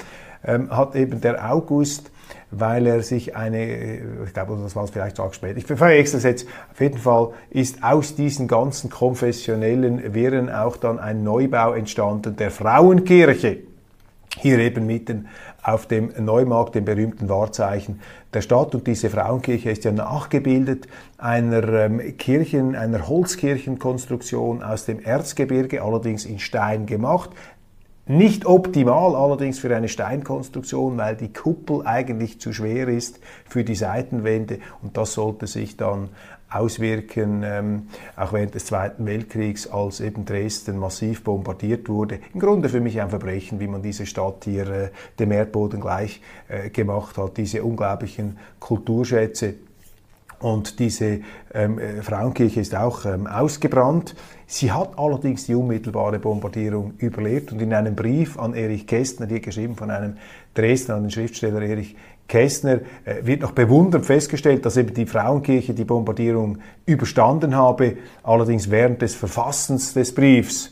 ähm, 0.45 0.69
hat 0.69 0.95
eben 0.95 1.21
der 1.21 1.51
August 1.51 2.11
weil 2.51 2.87
er 2.87 3.03
sich 3.03 3.35
eine, 3.35 3.99
ich 4.25 4.33
glaube, 4.33 4.57
das 4.61 4.75
war 4.75 4.85
es 4.85 4.91
vielleicht 4.91 5.19
auch 5.19 5.33
später, 5.33 5.57
ich 5.57 5.65
verwechsel 5.65 6.17
es 6.17 6.23
jetzt, 6.23 6.47
auf 6.71 6.79
jeden 6.79 6.97
Fall 6.97 7.29
ist 7.49 7.83
aus 7.83 8.15
diesen 8.15 8.47
ganzen 8.47 8.89
konfessionellen 8.89 10.13
Wirren 10.13 10.49
auch 10.49 10.77
dann 10.77 10.99
ein 10.99 11.23
Neubau 11.23 11.73
entstanden 11.73 12.35
der 12.35 12.51
Frauenkirche. 12.51 13.57
Hier 14.39 14.59
eben 14.59 14.85
mitten 14.85 15.27
auf 15.67 15.85
dem 15.85 16.13
Neumarkt, 16.17 16.75
dem 16.75 16.85
berühmten 16.85 17.27
Wahrzeichen 17.27 17.99
der 18.33 18.41
Stadt. 18.41 18.73
Und 18.73 18.87
diese 18.87 19.09
Frauenkirche 19.09 19.69
ist 19.69 19.83
ja 19.83 19.91
nachgebildet 19.91 20.87
einer 21.17 21.67
ähm, 21.67 22.17
Kirchen, 22.17 22.73
einer 22.73 23.09
Holzkirchenkonstruktion 23.09 24.63
aus 24.63 24.85
dem 24.85 25.01
Erzgebirge, 25.01 25.83
allerdings 25.83 26.23
in 26.23 26.39
Stein 26.39 26.85
gemacht. 26.85 27.31
Nicht 28.05 28.45
optimal 28.45 29.13
allerdings 29.17 29.59
für 29.59 29.75
eine 29.75 29.89
Steinkonstruktion, 29.89 30.97
weil 30.97 31.17
die 31.17 31.33
Kuppel 31.33 31.85
eigentlich 31.85 32.39
zu 32.39 32.53
schwer 32.53 32.87
ist 32.87 33.19
für 33.43 33.65
die 33.65 33.75
Seitenwände 33.75 34.59
und 34.81 34.95
das 34.95 35.11
sollte 35.11 35.47
sich 35.47 35.75
dann 35.75 36.07
auswirken, 36.49 37.43
ähm, 37.43 37.87
auch 38.15 38.33
während 38.33 38.55
des 38.55 38.65
Zweiten 38.65 39.05
Weltkriegs, 39.05 39.67
als 39.67 39.99
eben 39.99 40.25
Dresden 40.25 40.77
massiv 40.77 41.23
bombardiert 41.23 41.89
wurde. 41.89 42.19
Im 42.33 42.39
Grunde 42.39 42.69
für 42.69 42.79
mich 42.79 43.01
ein 43.01 43.09
Verbrechen, 43.09 43.59
wie 43.59 43.67
man 43.67 43.81
diese 43.81 44.05
Stadt 44.05 44.45
hier 44.45 44.67
äh, 44.69 44.89
dem 45.19 45.31
Erdboden 45.31 45.81
gleich 45.81 46.21
äh, 46.47 46.69
gemacht 46.69 47.17
hat, 47.17 47.37
diese 47.37 47.63
unglaublichen 47.63 48.37
Kulturschätze. 48.59 49.55
Und 50.39 50.79
diese 50.79 51.21
ähm, 51.53 51.79
äh, 51.79 52.03
Frauenkirche 52.03 52.61
ist 52.61 52.75
auch 52.75 53.05
ähm, 53.05 53.25
ausgebrannt. 53.25 54.15
Sie 54.45 54.71
hat 54.71 54.97
allerdings 54.97 55.47
die 55.47 55.55
unmittelbare 55.55 56.19
Bombardierung 56.19 56.93
überlebt 56.99 57.51
und 57.51 57.61
in 57.61 57.73
einem 57.73 57.95
Brief 57.95 58.37
an 58.37 58.53
Erich 58.53 58.85
Kästner, 58.85 59.25
hier 59.25 59.39
geschrieben 59.39 59.75
von 59.75 59.89
einem 59.89 60.17
Dresdner, 60.53 60.95
an 60.95 61.03
den 61.03 61.11
Schriftsteller 61.11 61.61
Erich 61.61 61.95
Kästner 62.27 62.81
äh, 63.05 63.25
wird 63.25 63.41
noch 63.41 63.51
bewundernd 63.51 64.05
festgestellt, 64.05 64.65
dass 64.65 64.77
eben 64.77 64.93
die 64.93 65.05
Frauenkirche 65.05 65.73
die 65.73 65.85
Bombardierung 65.85 66.59
überstanden 66.85 67.55
habe, 67.55 67.97
allerdings 68.23 68.69
während 68.69 69.01
des 69.01 69.15
Verfassens 69.15 69.93
des 69.93 70.13
Briefs. 70.13 70.71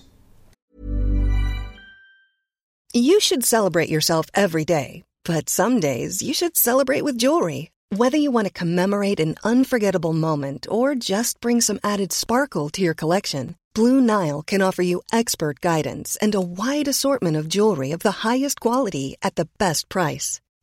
You 2.94 3.20
should 3.20 3.44
celebrate 3.44 3.90
yourself 3.90 4.28
every 4.34 4.64
day, 4.64 5.04
but 5.26 5.50
some 5.50 5.82
days 5.82 6.22
you 6.22 6.34
should 6.34 6.56
celebrate 6.56 7.04
with 7.04 7.18
jewelry. 7.18 7.72
Whether 7.92 8.18
you 8.18 8.32
want 8.32 8.48
to 8.48 8.54
commemorate 8.54 9.20
an 9.20 9.36
unforgettable 9.44 10.14
moment 10.14 10.66
or 10.70 10.96
just 10.96 11.40
bring 11.40 11.62
some 11.62 11.80
added 11.84 12.12
sparkle 12.12 12.70
to 12.70 12.82
your 12.82 12.94
collection, 12.94 13.56
Blue 13.74 14.00
Nile 14.00 14.42
can 14.42 14.62
offer 14.62 14.82
you 14.82 15.02
expert 15.12 15.60
guidance 15.60 16.16
and 16.22 16.34
a 16.34 16.42
wide 16.42 16.88
assortment 16.88 17.36
of 17.36 17.50
jewelry 17.50 17.92
of 17.92 18.00
the 18.00 18.24
highest 18.24 18.62
quality 18.62 19.18
at 19.22 19.36
the 19.36 19.48
best 19.60 19.90
price. 19.90 20.40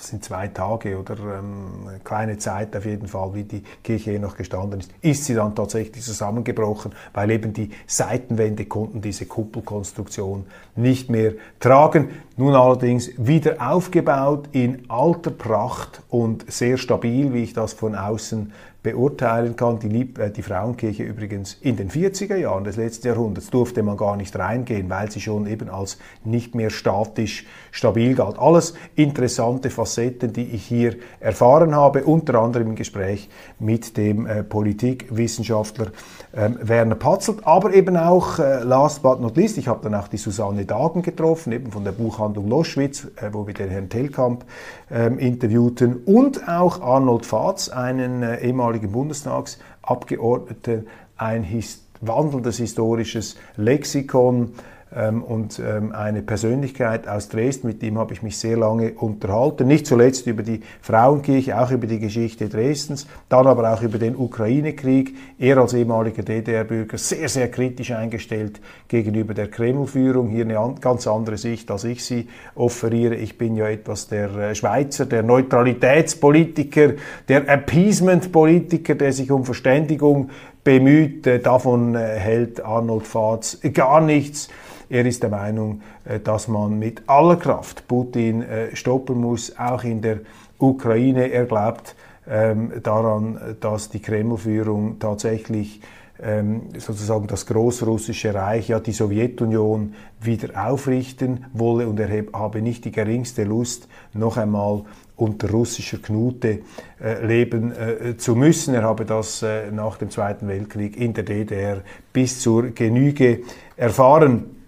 Das 0.00 0.08
sind 0.08 0.24
zwei 0.24 0.48
Tage 0.48 0.98
oder 0.98 1.14
ähm, 1.18 1.86
eine 1.86 1.98
kleine 1.98 2.38
Zeit 2.38 2.74
auf 2.74 2.86
jeden 2.86 3.06
Fall, 3.06 3.34
wie 3.34 3.44
die 3.44 3.62
Kirche 3.84 4.12
hier 4.12 4.18
noch 4.18 4.34
gestanden 4.34 4.80
ist, 4.80 4.90
ist 5.02 5.26
sie 5.26 5.34
dann 5.34 5.54
tatsächlich 5.54 6.02
zusammengebrochen, 6.02 6.92
weil 7.12 7.30
eben 7.30 7.52
die 7.52 7.70
Seitenwände 7.86 8.64
konnten 8.64 9.02
diese 9.02 9.26
Kuppelkonstruktion 9.26 10.46
nicht 10.74 11.10
mehr 11.10 11.34
tragen. 11.60 12.08
Nun 12.38 12.54
allerdings 12.54 13.10
wieder 13.18 13.56
aufgebaut 13.60 14.48
in 14.52 14.88
alter 14.88 15.32
Pracht 15.32 16.00
und 16.08 16.50
sehr 16.50 16.78
stabil, 16.78 17.34
wie 17.34 17.42
ich 17.42 17.52
das 17.52 17.74
von 17.74 17.94
außen 17.94 18.52
beurteilen 18.82 19.56
kann. 19.56 19.78
Die, 19.78 19.88
Lieb 19.88 20.18
äh, 20.18 20.30
die 20.30 20.42
Frauenkirche 20.42 21.02
übrigens 21.02 21.54
in 21.60 21.76
den 21.76 21.90
40er 21.90 22.36
Jahren 22.36 22.64
des 22.64 22.76
letzten 22.76 23.08
Jahrhunderts 23.08 23.50
durfte 23.50 23.82
man 23.82 23.96
gar 23.96 24.16
nicht 24.16 24.38
reingehen, 24.38 24.88
weil 24.88 25.10
sie 25.10 25.20
schon 25.20 25.46
eben 25.46 25.68
als 25.68 25.98
nicht 26.24 26.54
mehr 26.54 26.70
statisch 26.70 27.46
stabil 27.70 28.14
galt. 28.14 28.38
Alles 28.38 28.74
interessante 28.96 29.70
Facetten, 29.70 30.32
die 30.32 30.44
ich 30.44 30.64
hier 30.64 30.96
erfahren 31.20 31.74
habe, 31.74 32.04
unter 32.04 32.36
anderem 32.36 32.68
im 32.68 32.74
Gespräch 32.74 33.28
mit 33.58 33.96
dem 33.96 34.26
äh, 34.26 34.42
Politikwissenschaftler 34.42 35.88
ähm, 36.32 36.58
Werner 36.62 36.94
Patzelt, 36.94 37.44
aber 37.46 37.74
eben 37.74 37.96
auch, 37.96 38.38
äh, 38.38 38.62
last 38.62 39.02
but 39.02 39.20
not 39.20 39.36
least, 39.36 39.58
ich 39.58 39.68
habe 39.68 39.80
dann 39.82 39.94
auch 39.94 40.08
die 40.08 40.16
Susanne 40.16 40.64
Dagen 40.64 41.02
getroffen, 41.02 41.52
eben 41.52 41.72
von 41.72 41.84
der 41.84 41.92
Buchhandlung 41.92 42.48
Loschwitz, 42.48 43.04
äh, 43.16 43.30
wo 43.32 43.46
wir 43.46 43.54
den 43.54 43.68
Herrn 43.68 43.88
Telkamp 43.88 44.44
ähm, 44.90 45.18
interviewten, 45.18 45.96
und 46.04 46.48
auch 46.48 46.80
Arnold 46.80 47.26
Fatz, 47.26 47.68
einen 47.68 48.22
äh, 48.22 48.40
ehemaligen 48.40 48.92
Bundestagsabgeordneten, 48.92 50.86
ein 51.16 51.42
his 51.42 51.84
wandelndes 52.00 52.56
historisches 52.56 53.36
Lexikon, 53.56 54.54
und 54.92 55.60
ähm, 55.60 55.92
eine 55.92 56.20
Persönlichkeit 56.20 57.06
aus 57.06 57.28
Dresden, 57.28 57.68
mit 57.68 57.80
dem 57.80 57.96
habe 57.96 58.12
ich 58.12 58.22
mich 58.22 58.38
sehr 58.38 58.56
lange 58.56 58.92
unterhalten, 58.94 59.68
nicht 59.68 59.86
zuletzt 59.86 60.26
über 60.26 60.42
die 60.42 60.62
Frauenkirche, 60.80 61.60
auch 61.60 61.70
über 61.70 61.86
die 61.86 62.00
Geschichte 62.00 62.48
Dresdens, 62.48 63.06
dann 63.28 63.46
aber 63.46 63.72
auch 63.72 63.82
über 63.82 63.98
den 63.98 64.16
Ukraine-Krieg. 64.16 65.14
Er 65.38 65.58
als 65.58 65.74
ehemaliger 65.74 66.24
DDR-Bürger 66.24 66.98
sehr, 66.98 67.28
sehr 67.28 67.48
kritisch 67.52 67.92
eingestellt 67.92 68.60
gegenüber 68.88 69.32
der 69.32 69.48
Kreml-Führung, 69.48 70.28
hier 70.28 70.44
eine 70.44 70.74
ganz 70.80 71.06
andere 71.06 71.36
Sicht, 71.36 71.70
als 71.70 71.84
ich 71.84 72.04
sie 72.04 72.26
offeriere. 72.56 73.14
Ich 73.14 73.38
bin 73.38 73.54
ja 73.54 73.68
etwas 73.68 74.08
der 74.08 74.34
äh, 74.34 74.54
Schweizer, 74.56 75.06
der 75.06 75.22
Neutralitätspolitiker, 75.22 76.94
der 77.28 77.48
Appeasement-Politiker, 77.48 78.96
der 78.96 79.12
sich 79.12 79.30
um 79.30 79.44
Verständigung 79.44 80.30
bemüht. 80.64 81.28
Äh, 81.28 81.38
davon 81.38 81.94
äh, 81.94 81.98
hält 81.98 82.64
Arnold 82.64 83.06
Fahrz 83.06 83.58
gar 83.72 84.00
nichts. 84.00 84.48
Er 84.90 85.06
ist 85.06 85.22
der 85.22 85.30
Meinung, 85.30 85.80
äh, 86.04 86.20
dass 86.20 86.48
man 86.48 86.78
mit 86.78 87.02
aller 87.06 87.36
Kraft 87.36 87.88
Putin 87.88 88.44
stoppen 88.74 89.18
muss, 89.18 89.56
auch 89.58 89.84
in 89.84 90.02
der 90.02 90.20
Ukraine. 90.58 91.30
Er 91.30 91.46
glaubt 91.46 91.96
ähm, 92.28 92.72
daran, 92.82 93.56
dass 93.60 93.88
die 93.88 94.00
Kreml-Führung 94.00 94.98
tatsächlich 94.98 95.80
ähm, 96.22 96.62
sozusagen 96.76 97.26
das 97.26 97.46
großrussische 97.46 98.34
Reich, 98.34 98.68
ja 98.68 98.78
die 98.78 98.92
Sowjetunion 98.92 99.94
wieder 100.20 100.68
aufrichten 100.68 101.46
wolle 101.52 101.88
und 101.88 101.98
er 101.98 102.24
habe 102.32 102.60
nicht 102.60 102.84
die 102.84 102.92
geringste 102.92 103.44
Lust, 103.44 103.88
noch 104.12 104.36
einmal 104.36 104.82
unter 105.16 105.50
russischer 105.50 105.98
Knute 105.98 106.60
äh, 107.02 107.24
leben 107.24 107.72
äh, 107.72 108.16
zu 108.16 108.34
müssen. 108.34 108.74
Er 108.74 108.82
habe 108.82 109.04
das 109.04 109.42
äh, 109.42 109.70
nach 109.70 109.96
dem 109.96 110.10
Zweiten 110.10 110.48
Weltkrieg 110.48 110.96
in 110.96 111.14
der 111.14 111.24
DDR 111.24 111.82
bis 112.12 112.40
zur 112.40 112.70
Genüge 112.70 113.40
erfahren. 113.76 114.59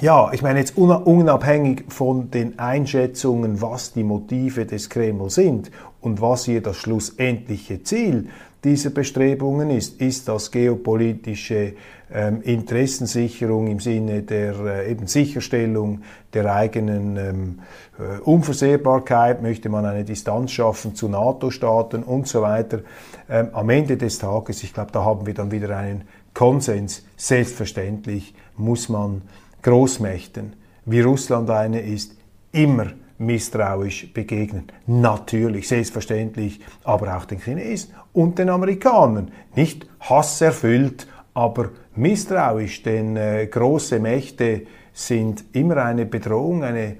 Ja, 0.00 0.32
ich 0.32 0.40
meine 0.40 0.60
jetzt 0.60 0.78
unabhängig 0.78 1.84
von 1.88 2.30
den 2.30 2.58
Einschätzungen, 2.58 3.60
was 3.60 3.92
die 3.92 4.02
Motive 4.02 4.64
des 4.64 4.88
Kreml 4.88 5.28
sind 5.28 5.70
und 6.00 6.22
was 6.22 6.46
hier 6.46 6.62
das 6.62 6.78
schlussendliche 6.78 7.82
Ziel 7.82 8.30
dieser 8.64 8.88
Bestrebungen 8.88 9.68
ist, 9.68 10.00
ist 10.00 10.26
das 10.26 10.50
geopolitische 10.50 11.74
ähm, 12.10 12.40
Interessensicherung 12.40 13.66
im 13.66 13.80
Sinne 13.80 14.22
der 14.22 14.54
äh, 14.60 14.90
eben 14.90 15.06
Sicherstellung 15.06 16.00
der 16.32 16.54
eigenen 16.54 17.16
ähm, 17.18 17.58
äh, 17.98 18.20
Unversehrbarkeit, 18.20 19.42
möchte 19.42 19.68
man 19.68 19.84
eine 19.84 20.04
Distanz 20.04 20.52
schaffen 20.52 20.94
zu 20.94 21.10
NATO-Staaten 21.10 22.04
und 22.04 22.26
so 22.26 22.40
weiter. 22.40 22.80
Ähm, 23.28 23.48
am 23.52 23.68
Ende 23.68 23.98
des 23.98 24.18
Tages, 24.18 24.62
ich 24.62 24.72
glaube, 24.72 24.92
da 24.92 25.04
haben 25.04 25.26
wir 25.26 25.34
dann 25.34 25.50
wieder 25.50 25.76
einen 25.76 26.04
Konsens. 26.32 27.04
Selbstverständlich 27.18 28.34
muss 28.56 28.88
man 28.88 29.20
Großmächten, 29.62 30.54
wie 30.86 31.00
Russland 31.00 31.50
eine 31.50 31.80
ist, 31.80 32.16
immer 32.52 32.86
misstrauisch 33.18 34.12
begegnen. 34.12 34.64
Natürlich, 34.86 35.68
selbstverständlich, 35.68 36.60
aber 36.84 37.16
auch 37.16 37.26
den 37.26 37.38
Chinesen 37.38 37.94
und 38.12 38.38
den 38.38 38.48
Amerikanern. 38.48 39.30
Nicht 39.54 39.86
hasserfüllt, 40.00 41.06
aber 41.34 41.70
misstrauisch, 41.94 42.82
denn 42.82 43.16
äh, 43.16 43.46
große 43.46 44.00
Mächte 44.00 44.62
sind 44.92 45.44
immer 45.52 45.76
eine 45.76 46.06
Bedrohung, 46.06 46.64
eine 46.64 46.96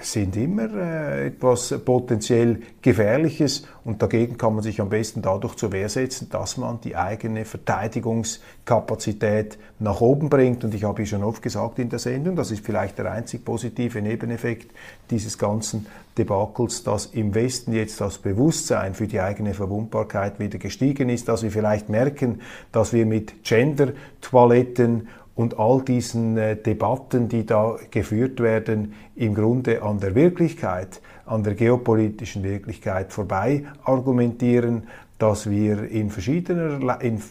sind 0.00 0.36
immer 0.36 0.72
äh, 0.74 1.28
etwas 1.28 1.74
potenziell 1.84 2.60
Gefährliches 2.80 3.66
und 3.84 4.02
dagegen 4.02 4.38
kann 4.38 4.54
man 4.54 4.62
sich 4.62 4.80
am 4.80 4.88
besten 4.88 5.22
dadurch 5.22 5.56
zur 5.56 5.72
Wehr 5.72 5.88
setzen, 5.88 6.28
dass 6.30 6.56
man 6.56 6.80
die 6.80 6.96
eigene 6.96 7.44
Verteidigungskapazität 7.44 9.58
nach 9.80 10.00
oben 10.00 10.28
bringt. 10.28 10.64
Und 10.64 10.74
ich 10.74 10.84
habe 10.84 11.04
schon 11.06 11.24
oft 11.24 11.42
gesagt 11.42 11.78
in 11.78 11.88
der 11.88 11.98
Sendung, 11.98 12.36
das 12.36 12.50
ist 12.50 12.64
vielleicht 12.64 12.98
der 12.98 13.10
einzig 13.10 13.44
positive 13.44 14.00
Nebeneffekt 14.00 14.70
dieses 15.10 15.36
ganzen 15.36 15.86
Debakels, 16.16 16.84
dass 16.84 17.06
im 17.06 17.34
Westen 17.34 17.72
jetzt 17.72 18.00
das 18.00 18.18
Bewusstsein 18.18 18.94
für 18.94 19.06
die 19.06 19.20
eigene 19.20 19.54
Verwundbarkeit 19.54 20.38
wieder 20.38 20.58
gestiegen 20.58 21.08
ist, 21.08 21.28
dass 21.28 21.42
wir 21.42 21.50
vielleicht 21.50 21.88
merken, 21.88 22.40
dass 22.70 22.92
wir 22.92 23.06
mit 23.06 23.44
Gender-Toiletten 23.44 25.08
und 25.34 25.58
all 25.58 25.82
diesen 25.82 26.36
äh, 26.36 26.56
Debatten, 26.56 27.28
die 27.28 27.46
da 27.46 27.76
geführt 27.90 28.40
werden, 28.40 28.94
im 29.16 29.34
Grunde 29.34 29.82
an 29.82 30.00
der 30.00 30.14
Wirklichkeit, 30.14 31.00
an 31.26 31.42
der 31.42 31.54
geopolitischen 31.54 32.42
Wirklichkeit 32.42 33.12
vorbei 33.12 33.64
argumentieren, 33.84 34.84
dass 35.18 35.48
wir 35.48 35.88
in 35.90 36.10
verschiedener, 36.10 37.00
in 37.00 37.22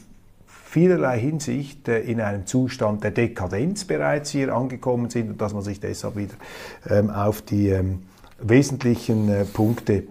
vielerlei 0.71 1.19
Hinsicht 1.19 1.87
äh, 1.89 1.99
in 1.99 2.21
einem 2.21 2.45
Zustand 2.45 3.03
der 3.03 3.11
Dekadenz 3.11 3.83
bereits 3.85 4.31
hier 4.31 4.55
angekommen 4.55 5.09
sind 5.09 5.31
und 5.31 5.41
dass 5.41 5.53
man 5.53 5.63
sich 5.63 5.79
deshalb 5.79 6.15
wieder 6.15 6.35
ähm, 6.89 7.09
auf 7.09 7.41
die 7.41 7.69
ähm, 7.69 8.03
wesentlichen 8.39 9.29
äh, 9.29 9.45
Punkte 9.45 10.03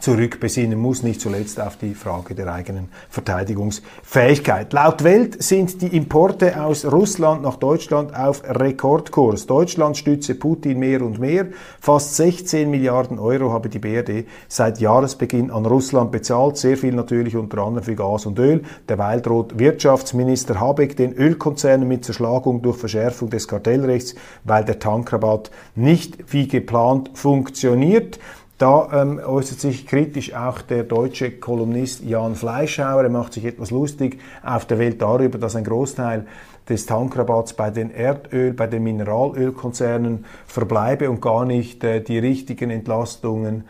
zurückbesinnen 0.00 0.78
muss, 0.78 1.02
nicht 1.02 1.20
zuletzt 1.20 1.60
auf 1.60 1.76
die 1.76 1.94
Frage 1.94 2.34
der 2.34 2.52
eigenen 2.52 2.88
Verteidigungsfähigkeit. 3.10 4.72
Laut 4.72 5.04
Welt 5.04 5.42
sind 5.42 5.82
die 5.82 5.96
Importe 5.96 6.62
aus 6.62 6.84
Russland 6.84 7.42
nach 7.42 7.56
Deutschland 7.56 8.14
auf 8.16 8.42
Rekordkurs. 8.44 9.46
Deutschland 9.46 9.96
stütze 9.96 10.34
Putin 10.34 10.78
mehr 10.78 11.02
und 11.02 11.18
mehr. 11.18 11.46
Fast 11.80 12.16
16 12.16 12.70
Milliarden 12.70 13.18
Euro 13.18 13.52
habe 13.52 13.68
die 13.68 13.78
BRD 13.78 14.26
seit 14.48 14.80
Jahresbeginn 14.80 15.50
an 15.50 15.66
Russland 15.66 16.12
bezahlt. 16.12 16.56
Sehr 16.56 16.76
viel 16.76 16.94
natürlich 16.94 17.36
unter 17.36 17.58
anderem 17.58 17.84
für 17.84 17.94
Gas 17.94 18.26
und 18.26 18.38
Öl. 18.38 18.62
Derweil 18.88 19.20
droht 19.20 19.58
Wirtschaftsminister 19.58 20.60
Habeck 20.60 20.96
den 20.96 21.12
Ölkonzernen 21.12 21.88
mit 21.88 22.04
Zerschlagung 22.04 22.62
durch 22.62 22.76
Verschärfung 22.76 23.30
des 23.30 23.48
Kartellrechts, 23.48 24.14
weil 24.44 24.64
der 24.64 24.78
Tankrabatt 24.78 25.50
nicht 25.74 26.32
wie 26.32 26.48
geplant 26.48 27.10
funktioniert. 27.14 28.18
Da 28.58 28.88
ähm, 28.92 29.20
äußert 29.24 29.60
sich 29.60 29.86
kritisch 29.86 30.34
auch 30.34 30.60
der 30.62 30.82
deutsche 30.82 31.30
Kolumnist 31.30 32.02
Jan 32.02 32.34
Fleischhauer. 32.34 33.04
Er 33.04 33.08
macht 33.08 33.32
sich 33.32 33.44
etwas 33.44 33.70
lustig 33.70 34.18
auf 34.42 34.66
der 34.66 34.80
Welt 34.80 35.00
darüber, 35.00 35.38
dass 35.38 35.54
ein 35.54 35.62
Großteil 35.62 36.26
des 36.68 36.84
Tankrabatts 36.84 37.54
bei 37.54 37.70
den 37.70 37.92
Erdöl, 37.92 38.52
bei 38.52 38.66
den 38.66 38.82
Mineralölkonzernen 38.82 40.24
verbleibe 40.46 41.08
und 41.08 41.22
gar 41.22 41.44
nicht 41.44 41.84
äh, 41.84 42.02
die 42.02 42.18
richtigen 42.18 42.70
Entlastungen 42.70 43.62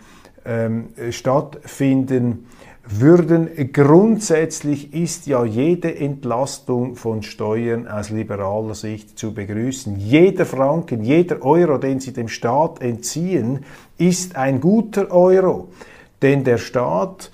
ähm, 0.47 0.89
stattfinden 1.11 2.47
würden. 2.91 3.73
Grundsätzlich 3.73 4.95
ist 4.95 5.27
ja 5.27 5.45
jede 5.45 5.95
Entlastung 5.97 6.97
von 6.97 7.23
Steuern 7.23 7.87
aus 7.87 8.11
liberaler 8.11 8.75
Sicht 8.75 9.19
zu 9.19 9.35
begrüßen. 9.35 9.99
Jeder 9.99 10.47
Franken, 10.47 11.03
jeder 11.03 11.43
Euro, 11.43 11.79
den 11.79 12.01
Sie 12.01 12.13
dem 12.13 12.29
Staat 12.29 12.81
entziehen, 12.81 13.65
ist 13.99 14.37
ein 14.37 14.61
guter 14.61 15.11
Euro. 15.11 15.69
Denn 16.23 16.45
der 16.45 16.59
Staat 16.59 17.31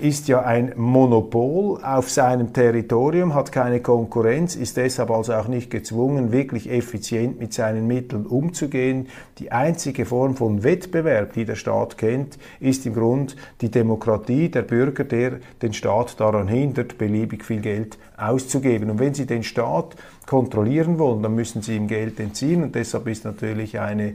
ist 0.00 0.28
ja 0.28 0.42
ein 0.42 0.72
Monopol 0.76 1.78
auf 1.84 2.10
seinem 2.10 2.54
Territorium, 2.54 3.34
hat 3.34 3.52
keine 3.52 3.80
Konkurrenz, 3.80 4.56
ist 4.56 4.78
deshalb 4.78 5.10
also 5.10 5.34
auch 5.34 5.46
nicht 5.46 5.70
gezwungen, 5.70 6.32
wirklich 6.32 6.70
effizient 6.70 7.38
mit 7.38 7.52
seinen 7.52 7.86
Mitteln 7.86 8.24
umzugehen. 8.24 9.08
Die 9.38 9.52
einzige 9.52 10.06
Form 10.06 10.36
von 10.36 10.64
Wettbewerb, 10.64 11.34
die 11.34 11.44
der 11.44 11.56
Staat 11.56 11.98
kennt, 11.98 12.38
ist 12.60 12.86
im 12.86 12.94
Grund 12.94 13.36
die 13.60 13.70
Demokratie 13.70 14.48
der 14.48 14.62
Bürger, 14.62 15.04
der 15.04 15.32
den 15.60 15.74
Staat 15.74 16.18
daran 16.18 16.48
hindert, 16.48 16.96
beliebig 16.96 17.44
viel 17.44 17.60
Geld 17.60 17.98
auszugeben. 18.16 18.88
Und 18.88 19.00
wenn 19.00 19.12
Sie 19.12 19.26
den 19.26 19.42
Staat 19.42 19.96
kontrollieren 20.26 20.98
wollen, 20.98 21.22
dann 21.22 21.34
müssen 21.34 21.62
sie 21.62 21.76
ihm 21.76 21.86
Geld 21.86 22.18
entziehen 22.18 22.64
und 22.64 22.74
deshalb 22.74 23.06
ist 23.06 23.24
natürlich 23.24 23.78
eine 23.78 24.14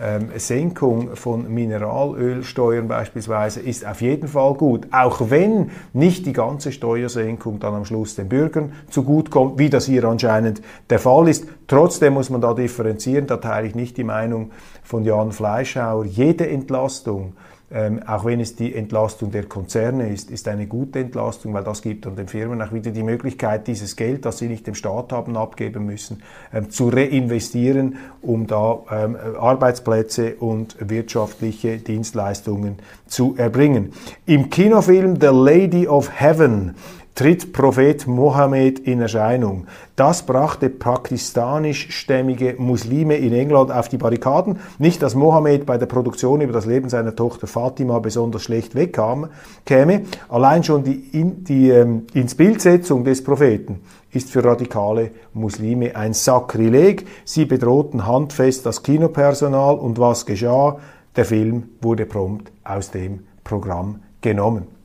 ähm, 0.00 0.30
Senkung 0.36 1.14
von 1.14 1.52
Mineralölsteuern 1.52 2.88
beispielsweise 2.88 3.60
ist 3.60 3.86
auf 3.86 4.00
jeden 4.00 4.26
Fall 4.26 4.54
gut, 4.54 4.88
auch 4.90 5.30
wenn 5.30 5.70
nicht 5.92 6.26
die 6.26 6.32
ganze 6.32 6.72
Steuersenkung 6.72 7.60
dann 7.60 7.74
am 7.74 7.84
Schluss 7.84 8.16
den 8.16 8.28
Bürgern 8.28 8.72
zugutekommt, 8.90 9.58
wie 9.58 9.70
das 9.70 9.86
hier 9.86 10.04
anscheinend 10.04 10.62
der 10.90 10.98
Fall 10.98 11.28
ist. 11.28 11.46
Trotzdem 11.68 12.14
muss 12.14 12.28
man 12.28 12.40
da 12.40 12.54
differenzieren, 12.54 13.28
da 13.28 13.36
teile 13.36 13.68
ich 13.68 13.74
nicht 13.76 13.96
die 13.96 14.04
Meinung 14.04 14.50
von 14.82 15.04
Jan 15.04 15.30
Fleischhauer. 15.30 16.04
Jede 16.04 16.48
Entlastung 16.48 17.34
ähm, 17.74 18.02
auch 18.06 18.24
wenn 18.24 18.40
es 18.40 18.54
die 18.54 18.74
Entlastung 18.74 19.30
der 19.30 19.44
Konzerne 19.44 20.10
ist, 20.10 20.30
ist 20.30 20.46
eine 20.48 20.66
gute 20.66 21.00
Entlastung, 21.00 21.54
weil 21.54 21.64
das 21.64 21.80
gibt 21.80 22.04
dann 22.06 22.16
den 22.16 22.28
Firmen 22.28 22.60
auch 22.60 22.72
wieder 22.72 22.90
die 22.90 23.02
Möglichkeit, 23.02 23.66
dieses 23.66 23.96
Geld, 23.96 24.26
das 24.26 24.38
sie 24.38 24.48
nicht 24.48 24.66
dem 24.66 24.74
Staat 24.74 25.12
haben 25.12 25.36
abgeben 25.36 25.86
müssen, 25.86 26.22
ähm, 26.52 26.70
zu 26.70 26.88
reinvestieren, 26.88 27.96
um 28.20 28.46
da 28.46 28.80
ähm, 28.90 29.16
Arbeitsplätze 29.38 30.34
und 30.36 30.76
wirtschaftliche 30.80 31.78
Dienstleistungen 31.78 32.76
zu 33.06 33.34
erbringen. 33.36 33.92
Im 34.26 34.50
Kinofilm 34.50 35.18
The 35.20 35.28
Lady 35.32 35.88
of 35.88 36.10
Heaven 36.20 36.74
tritt 37.14 37.52
Prophet 37.52 38.06
Mohammed 38.06 38.78
in 38.78 39.00
Erscheinung. 39.00 39.66
Das 39.96 40.24
brachte 40.24 40.70
pakistanischstämmige 40.70 42.54
Muslime 42.58 43.16
in 43.16 43.32
England 43.32 43.70
auf 43.70 43.88
die 43.88 43.98
Barrikaden. 43.98 44.58
Nicht, 44.78 45.02
dass 45.02 45.14
Mohammed 45.14 45.66
bei 45.66 45.76
der 45.76 45.86
Produktion 45.86 46.40
über 46.40 46.52
das 46.52 46.66
Leben 46.66 46.88
seiner 46.88 47.14
Tochter 47.14 47.46
Fatima 47.46 47.98
besonders 47.98 48.42
schlecht 48.42 48.74
wegkam, 48.74 49.28
käme. 49.66 50.02
Allein 50.28 50.64
schon 50.64 50.84
die, 50.84 51.10
in, 51.12 51.44
die 51.44 51.68
ähm, 51.70 52.06
ins 52.14 52.36
des 52.36 53.24
Propheten 53.24 53.80
ist 54.10 54.30
für 54.30 54.44
radikale 54.44 55.10
Muslime 55.32 55.96
ein 55.96 56.14
Sakrileg. 56.14 57.06
Sie 57.24 57.44
bedrohten 57.44 58.06
handfest 58.06 58.64
das 58.66 58.82
Kinopersonal 58.82 59.76
und 59.76 59.98
was 59.98 60.26
geschah? 60.26 60.78
Der 61.16 61.26
Film 61.26 61.64
wurde 61.80 62.06
prompt 62.06 62.50
aus 62.64 62.90
dem 62.90 63.20
Programm 63.44 64.00
genommen. 64.22 64.81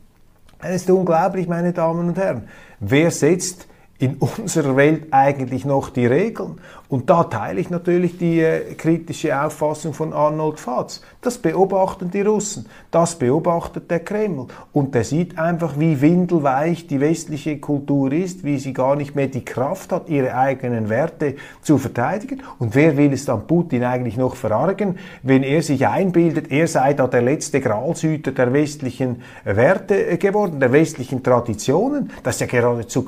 Es 0.60 0.82
ist 0.84 0.89
unglaublich, 0.89 1.48
meine 1.48 1.74
Damen 1.74 2.10
und 2.10 2.17
Herren. 2.17 2.48
Wer 2.80 3.12
setzt 3.12 3.67
in 3.99 4.15
unserer 4.17 4.75
Welt 4.75 5.07
eigentlich 5.12 5.65
noch 5.65 5.89
die 5.89 6.05
Regeln? 6.05 6.60
Und 6.89 7.10
da 7.10 7.25
teile 7.25 7.60
ich 7.60 7.69
natürlich 7.69 8.17
die 8.17 8.39
äh, 8.39 8.73
kritische 8.75 9.41
Auffassung 9.41 9.93
von 9.93 10.13
Arnold 10.13 10.57
Fatz. 10.60 11.01
Das 11.21 11.38
beobachten 11.38 12.12
die 12.12 12.21
Russen, 12.21 12.67
das 12.91 13.15
beobachtet 13.15 13.91
der 13.91 13.99
Kreml. 13.99 14.47
Und 14.71 14.95
der 14.95 15.03
sieht 15.03 15.38
einfach, 15.38 15.77
wie 15.77 15.99
windelweich 15.99 16.88
die 16.88 17.01
westliche 17.01 17.60
Kultur 17.60 18.13
ist, 18.13 18.45
wie 18.45 18.57
sie 18.57 18.71
gar 18.71 18.95
nicht 18.95 19.15
mehr 19.15 19.27
die 19.27 19.43
Kraft 19.43 19.91
hat, 19.91 20.07
ihre 20.07 20.36
eigenen 20.36 20.88
Werte 20.88 21.36
zu 21.62 21.77
verteidigen. 21.77 22.41
Und 22.57 22.73
wer 22.73 22.95
will 22.95 23.12
es 23.12 23.25
dann 23.25 23.47
Putin 23.47 23.83
eigentlich 23.83 24.15
noch 24.15 24.38
verargen, 24.38 24.97
wenn 25.23 25.43
er 25.43 25.62
sich 25.62 25.86
einbildet, 25.86 26.51
er 26.51 26.67
sei 26.67 26.93
da 26.93 27.07
der 27.07 27.21
letzte 27.21 27.60
Gralshüter 27.60 28.31
der 28.31 28.53
westlichen 28.53 29.23
Werte 29.43 30.07
äh, 30.07 30.17
geworden, 30.17 30.62
der 30.62 30.71
westlichen 30.71 31.21
Traditionen? 31.21 32.12
Das 32.23 32.36
ist 32.36 32.41
ja 32.41 32.47
geradezu 32.47 33.03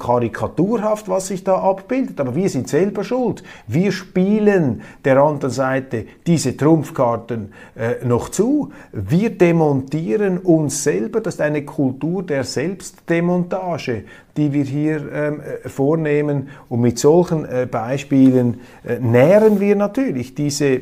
karikaturhaft, 0.80 1.10
was 1.10 1.28
sich 1.28 1.44
da 1.44 1.58
abbildet. 1.58 2.20
Aber 2.20 2.36
wir 2.36 2.50
sind 2.50 2.68
selber 2.68 3.04
schuld. 3.04 3.44
Wir 3.68 3.92
spielen 3.92 4.82
der 5.06 5.18
anderen 5.18 5.52
Seite 5.52 6.06
diese 6.26 6.56
Trumpfkarten 6.56 7.54
äh, 7.76 8.06
noch 8.06 8.30
zu. 8.30 8.72
Wir 8.92 9.30
demontieren 9.30 10.38
uns 10.38 10.84
selber. 10.84 11.22
Das 11.22 11.36
ist 11.36 11.42
eine 11.42 11.66
Kultur 11.66 12.24
der 12.24 12.44
Selbstdemontage, 12.44 14.04
die 14.38 14.54
wir 14.54 14.64
hier 14.64 15.12
ähm, 15.12 15.42
äh, 15.42 15.70
vornehmen. 15.70 16.50
Und 16.70 16.82
mit 16.82 17.00
solchen 17.00 17.46
äh, 17.46 17.68
Beispielen 17.70 18.62
äh, 18.86 19.00
nähren 19.00 19.60
wir 19.60 19.76
natürlich 19.76 20.36
diese 20.36 20.82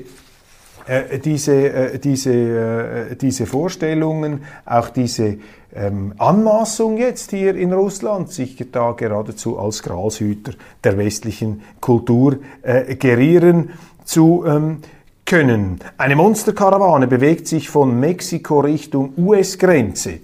äh, 0.88 1.20
diese, 1.20 1.54
äh, 1.54 2.00
diese, 2.00 2.34
äh, 2.34 3.16
diese 3.16 3.46
Vorstellungen, 3.46 4.44
auch 4.66 4.90
diese 4.90 5.38
ähm, 5.76 6.14
Anmaßung 6.18 6.98
jetzt 6.98 7.32
hier 7.32 7.56
in 7.56 7.74
Russland, 7.74 8.32
sich 8.32 8.58
da 8.72 8.94
geradezu 8.94 9.60
als 9.60 9.84
Gralshüter 9.84 10.54
der 10.84 10.98
westlichen 10.98 11.62
Kultur 11.82 12.38
äh, 12.62 12.96
gerieren 12.96 13.72
zu 14.06 14.46
ähm, 14.48 14.78
können. 15.26 15.80
Eine 15.98 16.16
Monsterkarawane 16.16 17.08
bewegt 17.08 17.48
sich 17.48 17.70
von 17.70 18.00
Mexiko 18.00 18.62
Richtung 18.62 19.14
US-Grenze 19.18 20.22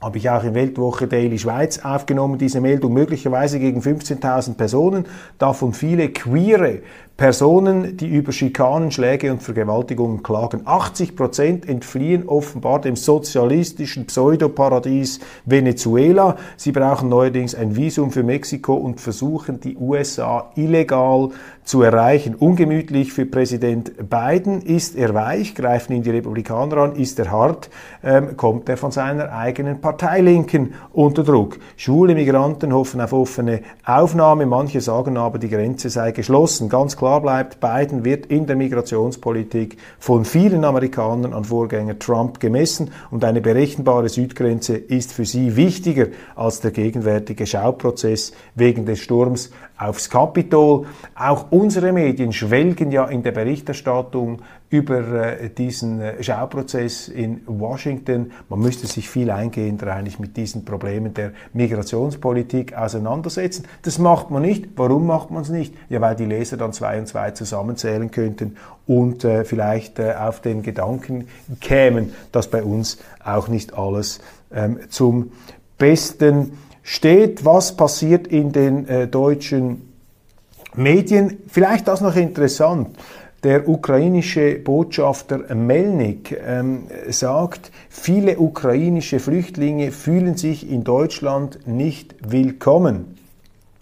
habe 0.00 0.18
ich 0.18 0.30
auch 0.30 0.44
in 0.44 0.54
Weltwoche 0.54 1.08
Daily 1.08 1.38
Schweiz 1.38 1.80
aufgenommen, 1.80 2.38
diese 2.38 2.60
Meldung 2.60 2.92
möglicherweise 2.92 3.58
gegen 3.58 3.80
15.000 3.80 4.54
Personen, 4.54 5.06
davon 5.38 5.72
viele 5.72 6.10
queere 6.10 6.80
Personen, 7.18 7.96
die 7.96 8.06
über 8.06 8.30
Schikanen, 8.30 8.92
Schläge 8.92 9.32
und 9.32 9.42
Vergewaltigungen 9.42 10.22
klagen. 10.22 10.60
80 10.64 11.16
Prozent 11.16 11.68
entfliehen 11.68 12.28
offenbar 12.28 12.80
dem 12.80 12.94
sozialistischen 12.94 14.06
Pseudoparadies 14.06 15.18
Venezuela. 15.44 16.36
Sie 16.56 16.70
brauchen 16.70 17.08
neuerdings 17.08 17.56
ein 17.56 17.74
Visum 17.74 18.12
für 18.12 18.22
Mexiko 18.22 18.74
und 18.74 19.00
versuchen 19.00 19.58
die 19.58 19.76
USA 19.76 20.52
illegal 20.54 21.30
zu 21.64 21.82
erreichen. 21.82 22.36
Ungemütlich 22.36 23.12
für 23.12 23.26
Präsident 23.26 24.08
Biden 24.08 24.62
ist 24.62 24.94
er 24.94 25.12
weich, 25.12 25.56
greifen 25.56 25.94
ihn 25.94 26.04
die 26.04 26.10
Republikaner 26.10 26.76
an, 26.78 26.94
ist 26.94 27.18
er 27.18 27.32
hart, 27.32 27.68
ähm, 28.04 28.36
kommt 28.36 28.68
er 28.68 28.76
von 28.76 28.92
seiner 28.92 29.32
eigenen 29.32 29.80
Parteilinken 29.80 30.74
unter 30.92 31.24
Druck. 31.24 31.58
Schwule 31.76 32.14
Migranten 32.14 32.72
hoffen 32.72 33.00
auf 33.00 33.12
offene 33.12 33.62
Aufnahme, 33.84 34.46
manche 34.46 34.80
sagen 34.80 35.16
aber, 35.16 35.40
die 35.40 35.50
Grenze 35.50 35.90
sei 35.90 36.12
geschlossen. 36.12 36.68
Ganz 36.68 36.96
klar 36.96 37.07
klar 37.08 37.22
bleibt, 37.22 37.60
Biden 37.60 38.04
wird 38.04 38.26
in 38.26 38.46
der 38.46 38.54
Migrationspolitik 38.54 39.78
von 39.98 40.26
vielen 40.26 40.62
Amerikanern 40.62 41.32
an 41.32 41.44
Vorgänger 41.44 41.98
Trump 41.98 42.38
gemessen 42.38 42.90
und 43.10 43.24
eine 43.24 43.40
berechenbare 43.40 44.10
Südgrenze 44.10 44.76
ist 44.76 45.14
für 45.14 45.24
sie 45.24 45.56
wichtiger 45.56 46.08
als 46.36 46.60
der 46.60 46.70
gegenwärtige 46.70 47.46
Schauprozess 47.46 48.32
wegen 48.54 48.84
des 48.84 48.98
Sturms 48.98 49.50
aufs 49.78 50.10
Kapitol. 50.10 50.84
Auch 51.14 51.46
unsere 51.50 51.92
Medien 51.92 52.34
schwelgen 52.34 52.90
ja 52.90 53.06
in 53.06 53.22
der 53.22 53.32
Berichterstattung 53.32 54.42
über 54.70 55.38
äh, 55.40 55.48
diesen 55.48 56.00
äh, 56.00 56.22
Schauprozess 56.22 57.08
in 57.08 57.40
Washington. 57.46 58.32
Man 58.48 58.60
müsste 58.60 58.86
sich 58.86 59.08
viel 59.08 59.30
eingehender 59.30 59.94
eigentlich 59.94 60.18
mit 60.18 60.36
diesen 60.36 60.64
Problemen 60.64 61.14
der 61.14 61.32
Migrationspolitik 61.54 62.76
auseinandersetzen. 62.76 63.64
Das 63.82 63.98
macht 63.98 64.30
man 64.30 64.42
nicht. 64.42 64.68
Warum 64.76 65.06
macht 65.06 65.30
man 65.30 65.42
es 65.42 65.48
nicht? 65.48 65.74
Ja, 65.88 66.00
weil 66.00 66.16
die 66.16 66.26
Leser 66.26 66.58
dann 66.58 66.72
zwei 66.72 66.98
und 66.98 67.08
zwei 67.08 67.30
zusammenzählen 67.30 68.10
könnten 68.10 68.56
und 68.86 69.24
äh, 69.24 69.44
vielleicht 69.44 69.98
äh, 69.98 70.14
auf 70.14 70.40
den 70.40 70.62
Gedanken 70.62 71.28
kämen, 71.60 72.12
dass 72.32 72.48
bei 72.48 72.62
uns 72.62 72.98
auch 73.24 73.48
nicht 73.48 73.74
alles 73.74 74.20
ähm, 74.52 74.80
zum 74.90 75.32
Besten 75.78 76.58
steht. 76.82 77.44
Was 77.44 77.76
passiert 77.76 78.26
in 78.26 78.52
den 78.52 78.86
äh, 78.86 79.08
deutschen 79.08 79.92
Medien? 80.74 81.38
Vielleicht 81.48 81.88
das 81.88 82.00
noch 82.00 82.16
interessant. 82.16 82.88
Der 83.48 83.66
ukrainische 83.66 84.58
Botschafter 84.58 85.54
Melnik 85.54 86.38
ähm, 86.46 86.82
sagt, 87.08 87.72
viele 87.88 88.38
ukrainische 88.38 89.20
Flüchtlinge 89.20 89.90
fühlen 89.90 90.36
sich 90.36 90.70
in 90.70 90.84
Deutschland 90.84 91.60
nicht 91.66 92.14
willkommen. 92.30 93.17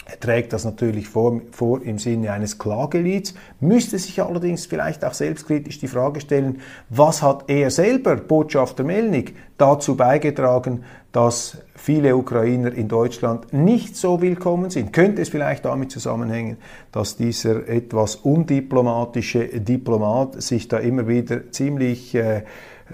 Er 0.08 0.20
trägt 0.20 0.52
das 0.52 0.64
natürlich 0.64 1.08
vor, 1.08 1.40
vor, 1.50 1.82
im 1.82 1.98
Sinne 1.98 2.30
eines 2.30 2.58
Klagelieds, 2.58 3.34
müsste 3.58 3.98
sich 3.98 4.22
allerdings 4.22 4.64
vielleicht 4.64 5.04
auch 5.04 5.14
selbstkritisch 5.14 5.80
die 5.80 5.88
Frage 5.88 6.20
stellen, 6.20 6.60
was 6.88 7.22
hat 7.22 7.44
er 7.48 7.72
selber, 7.72 8.14
Botschafter 8.14 8.84
Melnik, 8.84 9.34
dazu 9.58 9.96
beigetragen, 9.96 10.84
dass 11.10 11.58
viele 11.74 12.14
Ukrainer 12.16 12.72
in 12.72 12.86
Deutschland 12.86 13.52
nicht 13.52 13.96
so 13.96 14.22
willkommen 14.22 14.70
sind. 14.70 14.92
Könnte 14.92 15.22
es 15.22 15.28
vielleicht 15.28 15.64
damit 15.64 15.90
zusammenhängen, 15.90 16.58
dass 16.92 17.16
dieser 17.16 17.68
etwas 17.68 18.14
undiplomatische 18.14 19.48
Diplomat 19.60 20.40
sich 20.40 20.68
da 20.68 20.78
immer 20.78 21.08
wieder 21.08 21.50
ziemlich 21.50 22.14
äh, 22.14 22.42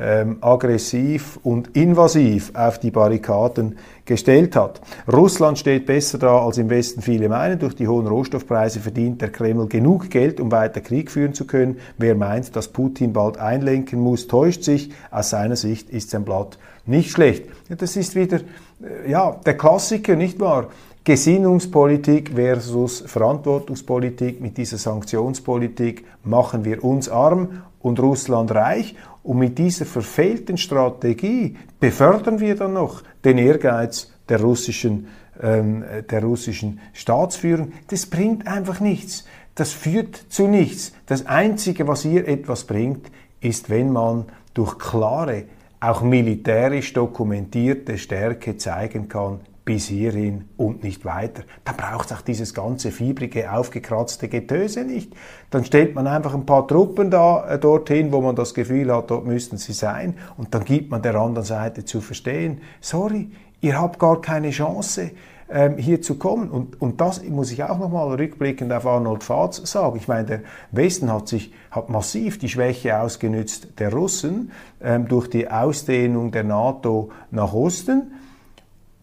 ähm, 0.00 0.38
aggressiv 0.40 1.38
und 1.42 1.76
invasiv 1.76 2.52
auf 2.54 2.78
die 2.78 2.90
Barrikaden 2.90 3.76
gestellt 4.04 4.56
hat. 4.56 4.80
Russland 5.10 5.58
steht 5.58 5.86
besser 5.86 6.18
da, 6.18 6.38
als 6.44 6.58
im 6.58 6.70
Westen 6.70 7.02
viele 7.02 7.28
meinen. 7.28 7.58
Durch 7.58 7.74
die 7.74 7.88
hohen 7.88 8.06
Rohstoffpreise 8.06 8.80
verdient 8.80 9.20
der 9.20 9.30
Kreml 9.30 9.68
genug 9.68 10.10
Geld, 10.10 10.40
um 10.40 10.50
weiter 10.50 10.80
Krieg 10.80 11.10
führen 11.10 11.34
zu 11.34 11.46
können. 11.46 11.78
Wer 11.98 12.14
meint, 12.14 12.56
dass 12.56 12.68
Putin 12.68 13.12
bald 13.12 13.38
einlenken 13.38 14.00
muss, 14.00 14.26
täuscht 14.28 14.64
sich. 14.64 14.90
Aus 15.10 15.30
seiner 15.30 15.56
Sicht 15.56 15.90
ist 15.90 16.10
sein 16.10 16.24
Blatt 16.24 16.58
nicht 16.86 17.10
schlecht. 17.10 17.44
Das 17.68 17.96
ist 17.96 18.14
wieder 18.14 18.38
äh, 18.82 19.10
ja, 19.10 19.36
der 19.44 19.56
Klassiker, 19.56 20.16
nicht 20.16 20.40
wahr? 20.40 20.68
Gesinnungspolitik 21.04 22.30
versus 22.34 23.02
Verantwortungspolitik. 23.04 24.40
Mit 24.40 24.56
dieser 24.56 24.78
Sanktionspolitik 24.78 26.04
machen 26.22 26.64
wir 26.64 26.84
uns 26.84 27.08
arm 27.08 27.62
und 27.82 28.00
Russland 28.00 28.50
reich. 28.52 28.94
Und 29.22 29.38
mit 29.38 29.58
dieser 29.58 29.86
verfehlten 29.86 30.56
Strategie 30.56 31.56
befördern 31.78 32.40
wir 32.40 32.56
dann 32.56 32.72
noch 32.72 33.02
den 33.24 33.38
Ehrgeiz 33.38 34.10
der 34.28 34.40
russischen, 34.40 35.08
ähm, 35.40 35.84
der 36.10 36.22
russischen 36.22 36.80
Staatsführung. 36.92 37.72
Das 37.88 38.06
bringt 38.06 38.46
einfach 38.46 38.80
nichts. 38.80 39.24
Das 39.54 39.72
führt 39.72 40.16
zu 40.16 40.48
nichts. 40.48 40.92
Das 41.06 41.26
Einzige, 41.26 41.86
was 41.86 42.02
hier 42.02 42.26
etwas 42.26 42.64
bringt, 42.64 43.10
ist, 43.40 43.68
wenn 43.68 43.92
man 43.92 44.24
durch 44.54 44.78
klare, 44.78 45.44
auch 45.80 46.02
militärisch 46.02 46.92
dokumentierte 46.92 47.98
Stärke 47.98 48.56
zeigen 48.56 49.08
kann, 49.08 49.40
bis 49.64 49.86
hierhin 49.86 50.48
und 50.56 50.82
nicht 50.82 51.04
weiter. 51.04 51.42
Dann 51.64 51.76
braucht 51.76 52.10
es 52.10 52.16
auch 52.16 52.22
dieses 52.22 52.52
ganze 52.52 52.90
fiebrige, 52.90 53.52
aufgekratzte 53.52 54.28
Getöse 54.28 54.84
nicht. 54.84 55.12
Dann 55.50 55.64
stellt 55.64 55.94
man 55.94 56.06
einfach 56.06 56.34
ein 56.34 56.46
paar 56.46 56.66
Truppen 56.66 57.10
da 57.10 57.48
äh, 57.48 57.58
dorthin, 57.58 58.12
wo 58.12 58.20
man 58.20 58.34
das 58.34 58.54
Gefühl 58.54 58.92
hat, 58.92 59.10
dort 59.10 59.24
müssten 59.24 59.58
sie 59.58 59.72
sein, 59.72 60.14
und 60.36 60.54
dann 60.54 60.64
gibt 60.64 60.90
man 60.90 61.02
der 61.02 61.14
anderen 61.14 61.46
Seite 61.46 61.84
zu 61.84 62.00
verstehen, 62.00 62.60
sorry, 62.80 63.30
ihr 63.60 63.80
habt 63.80 63.98
gar 63.98 64.20
keine 64.20 64.50
Chance 64.50 65.12
ähm, 65.48 65.76
hier 65.76 66.02
zu 66.02 66.16
kommen. 66.16 66.50
Und, 66.50 66.80
und 66.80 67.00
das 67.00 67.22
muss 67.22 67.52
ich 67.52 67.62
auch 67.62 67.78
nochmal 67.78 68.14
rückblickend 68.14 68.72
auf 68.72 68.86
Arnold 68.86 69.22
Fatz 69.22 69.70
sagen. 69.70 69.96
Ich 69.96 70.08
meine, 70.08 70.24
der 70.24 70.40
Westen 70.72 71.12
hat 71.12 71.28
sich 71.28 71.52
hat 71.70 71.88
massiv 71.88 72.38
die 72.38 72.48
Schwäche 72.48 72.98
ausgenützt 72.98 73.78
der 73.78 73.92
Russen 73.92 74.50
ähm, 74.82 75.06
durch 75.08 75.28
die 75.28 75.48
Ausdehnung 75.48 76.32
der 76.32 76.44
NATO 76.44 77.10
nach 77.30 77.52
Osten 77.52 78.12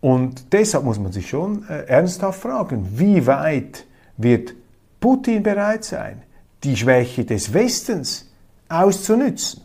Und 0.02 0.54
deshalb 0.54 0.86
muss 0.86 1.00
man 1.00 1.12
sich 1.12 1.30
schon 1.30 1.68
äh, 1.68 1.84
ernsthaft 1.88 2.42
fragen, 2.42 2.88
wie 2.96 3.26
weit 3.28 3.86
wird 4.18 4.54
Putin 5.00 5.44
bereit 5.44 5.84
sein, 5.84 6.22
die 6.64 6.76
Schwäche 6.76 7.26
des 7.26 7.54
Westens 7.54 8.30
auszunützen, 8.70 9.62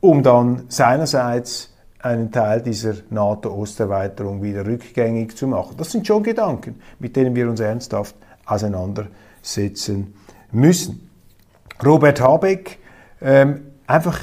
um 0.00 0.22
dann 0.22 0.64
seinerseits 0.68 1.74
einen 1.98 2.30
Teil 2.30 2.62
dieser 2.62 2.94
NATO-Osterweiterung 3.10 4.42
wieder 4.42 4.66
rückgängig 4.66 5.36
zu 5.36 5.46
machen. 5.46 5.74
Das 5.76 5.90
sind 5.90 6.06
schon 6.06 6.22
Gedanken, 6.22 6.80
mit 6.98 7.16
denen 7.16 7.34
wir 7.34 7.48
uns 7.48 7.60
ernsthaft 7.60 8.14
auseinandersetzen 8.46 10.14
müssen. 10.50 11.10
Robert 11.84 12.20
Habeck, 12.20 12.78
ähm, 13.20 13.62
einfach 13.86 14.18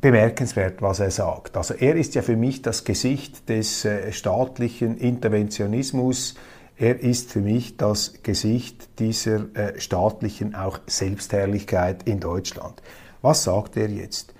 bemerkenswert, 0.00 0.80
was 0.80 1.00
er 1.00 1.10
sagt. 1.10 1.56
Also 1.56 1.74
er 1.74 1.96
ist 1.96 2.14
ja 2.14 2.22
für 2.22 2.36
mich 2.36 2.62
das 2.62 2.84
Gesicht 2.84 3.48
des 3.48 3.84
äh, 3.84 4.12
staatlichen 4.12 4.96
Interventionismus. 4.96 6.34
Er 6.76 7.00
ist 7.00 7.32
für 7.32 7.40
mich 7.40 7.76
das 7.76 8.14
Gesicht 8.22 9.00
dieser 9.00 9.54
äh, 9.56 9.80
staatlichen 9.80 10.54
auch 10.54 10.78
Selbstherrlichkeit 10.86 12.04
in 12.04 12.20
Deutschland. 12.20 12.80
Was 13.22 13.42
sagt 13.42 13.76
er 13.76 13.88
jetzt? 13.88 14.34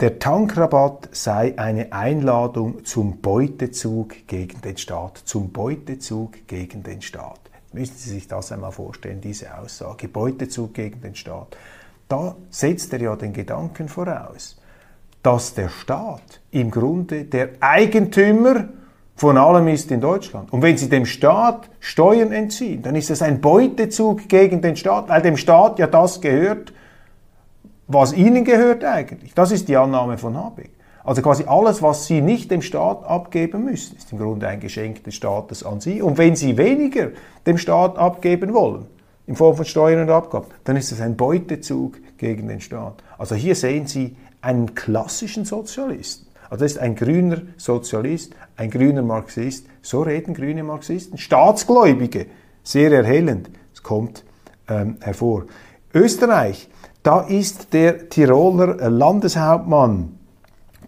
Der 0.00 0.18
Tankrabatt 0.18 1.08
sei 1.12 1.56
eine 1.56 1.92
Einladung 1.92 2.84
zum 2.84 3.20
Beutezug 3.20 4.26
gegen 4.26 4.60
den 4.60 4.76
Staat. 4.76 5.18
Zum 5.18 5.52
Beutezug 5.52 6.46
gegen 6.48 6.82
den 6.82 7.02
Staat. 7.02 7.40
Müssen 7.72 7.96
Sie 7.96 8.10
sich 8.10 8.26
das 8.26 8.50
einmal 8.50 8.72
vorstellen, 8.72 9.20
diese 9.20 9.56
Aussage. 9.56 10.08
Beutezug 10.08 10.74
gegen 10.74 11.00
den 11.00 11.14
Staat. 11.14 11.56
Da 12.08 12.36
setzt 12.50 12.92
er 12.92 13.02
ja 13.02 13.16
den 13.16 13.32
Gedanken 13.32 13.88
voraus 13.88 14.57
dass 15.22 15.54
der 15.54 15.68
Staat 15.68 16.40
im 16.50 16.70
Grunde 16.70 17.24
der 17.24 17.50
Eigentümer 17.60 18.68
von 19.16 19.36
allem 19.36 19.66
ist 19.68 19.90
in 19.90 20.00
Deutschland. 20.00 20.52
Und 20.52 20.62
wenn 20.62 20.78
Sie 20.78 20.88
dem 20.88 21.04
Staat 21.04 21.68
Steuern 21.80 22.30
entziehen, 22.30 22.82
dann 22.82 22.94
ist 22.94 23.10
das 23.10 23.20
ein 23.20 23.40
Beutezug 23.40 24.28
gegen 24.28 24.62
den 24.62 24.76
Staat, 24.76 25.08
weil 25.08 25.22
dem 25.22 25.36
Staat 25.36 25.78
ja 25.80 25.88
das 25.88 26.20
gehört, 26.20 26.72
was 27.88 28.12
Ihnen 28.12 28.44
gehört 28.44 28.84
eigentlich. 28.84 29.34
Das 29.34 29.50
ist 29.50 29.68
die 29.68 29.76
Annahme 29.76 30.18
von 30.18 30.36
Habeck. 30.36 30.70
Also 31.02 31.22
quasi 31.22 31.44
alles, 31.44 31.82
was 31.82 32.06
Sie 32.06 32.20
nicht 32.20 32.50
dem 32.50 32.62
Staat 32.62 33.02
abgeben 33.04 33.64
müssen, 33.64 33.96
ist 33.96 34.12
im 34.12 34.18
Grunde 34.18 34.46
ein 34.46 34.60
Geschenk 34.60 35.02
des 35.04 35.14
Staates 35.14 35.64
an 35.64 35.80
Sie. 35.80 36.02
Und 36.02 36.18
wenn 36.18 36.36
Sie 36.36 36.56
weniger 36.56 37.08
dem 37.46 37.58
Staat 37.58 37.96
abgeben 37.98 38.52
wollen, 38.52 38.86
in 39.26 39.34
Form 39.34 39.56
von 39.56 39.64
Steuern 39.64 40.02
und 40.02 40.10
Abgaben, 40.10 40.46
dann 40.64 40.76
ist 40.76 40.92
das 40.92 41.00
ein 41.00 41.16
Beutezug 41.16 41.98
gegen 42.18 42.48
den 42.48 42.60
Staat. 42.60 43.02
Also 43.18 43.34
hier 43.34 43.54
sehen 43.54 43.86
Sie 43.86 44.16
einen 44.40 44.74
klassischen 44.74 45.44
Sozialisten. 45.44 46.26
Also 46.50 46.64
das 46.64 46.72
ist 46.72 46.78
ein 46.78 46.94
grüner 46.94 47.42
Sozialist, 47.56 48.34
ein 48.56 48.70
grüner 48.70 49.02
Marxist. 49.02 49.66
So 49.82 50.02
reden 50.02 50.34
grüne 50.34 50.62
Marxisten. 50.62 51.18
Staatsgläubige, 51.18 52.26
sehr 52.62 52.90
erhellend. 52.92 53.50
Es 53.74 53.82
kommt 53.82 54.24
ähm, 54.68 54.96
hervor. 55.00 55.44
Österreich, 55.92 56.68
da 57.02 57.20
ist 57.20 57.72
der 57.72 58.08
Tiroler 58.08 58.90
Landeshauptmann 58.90 60.18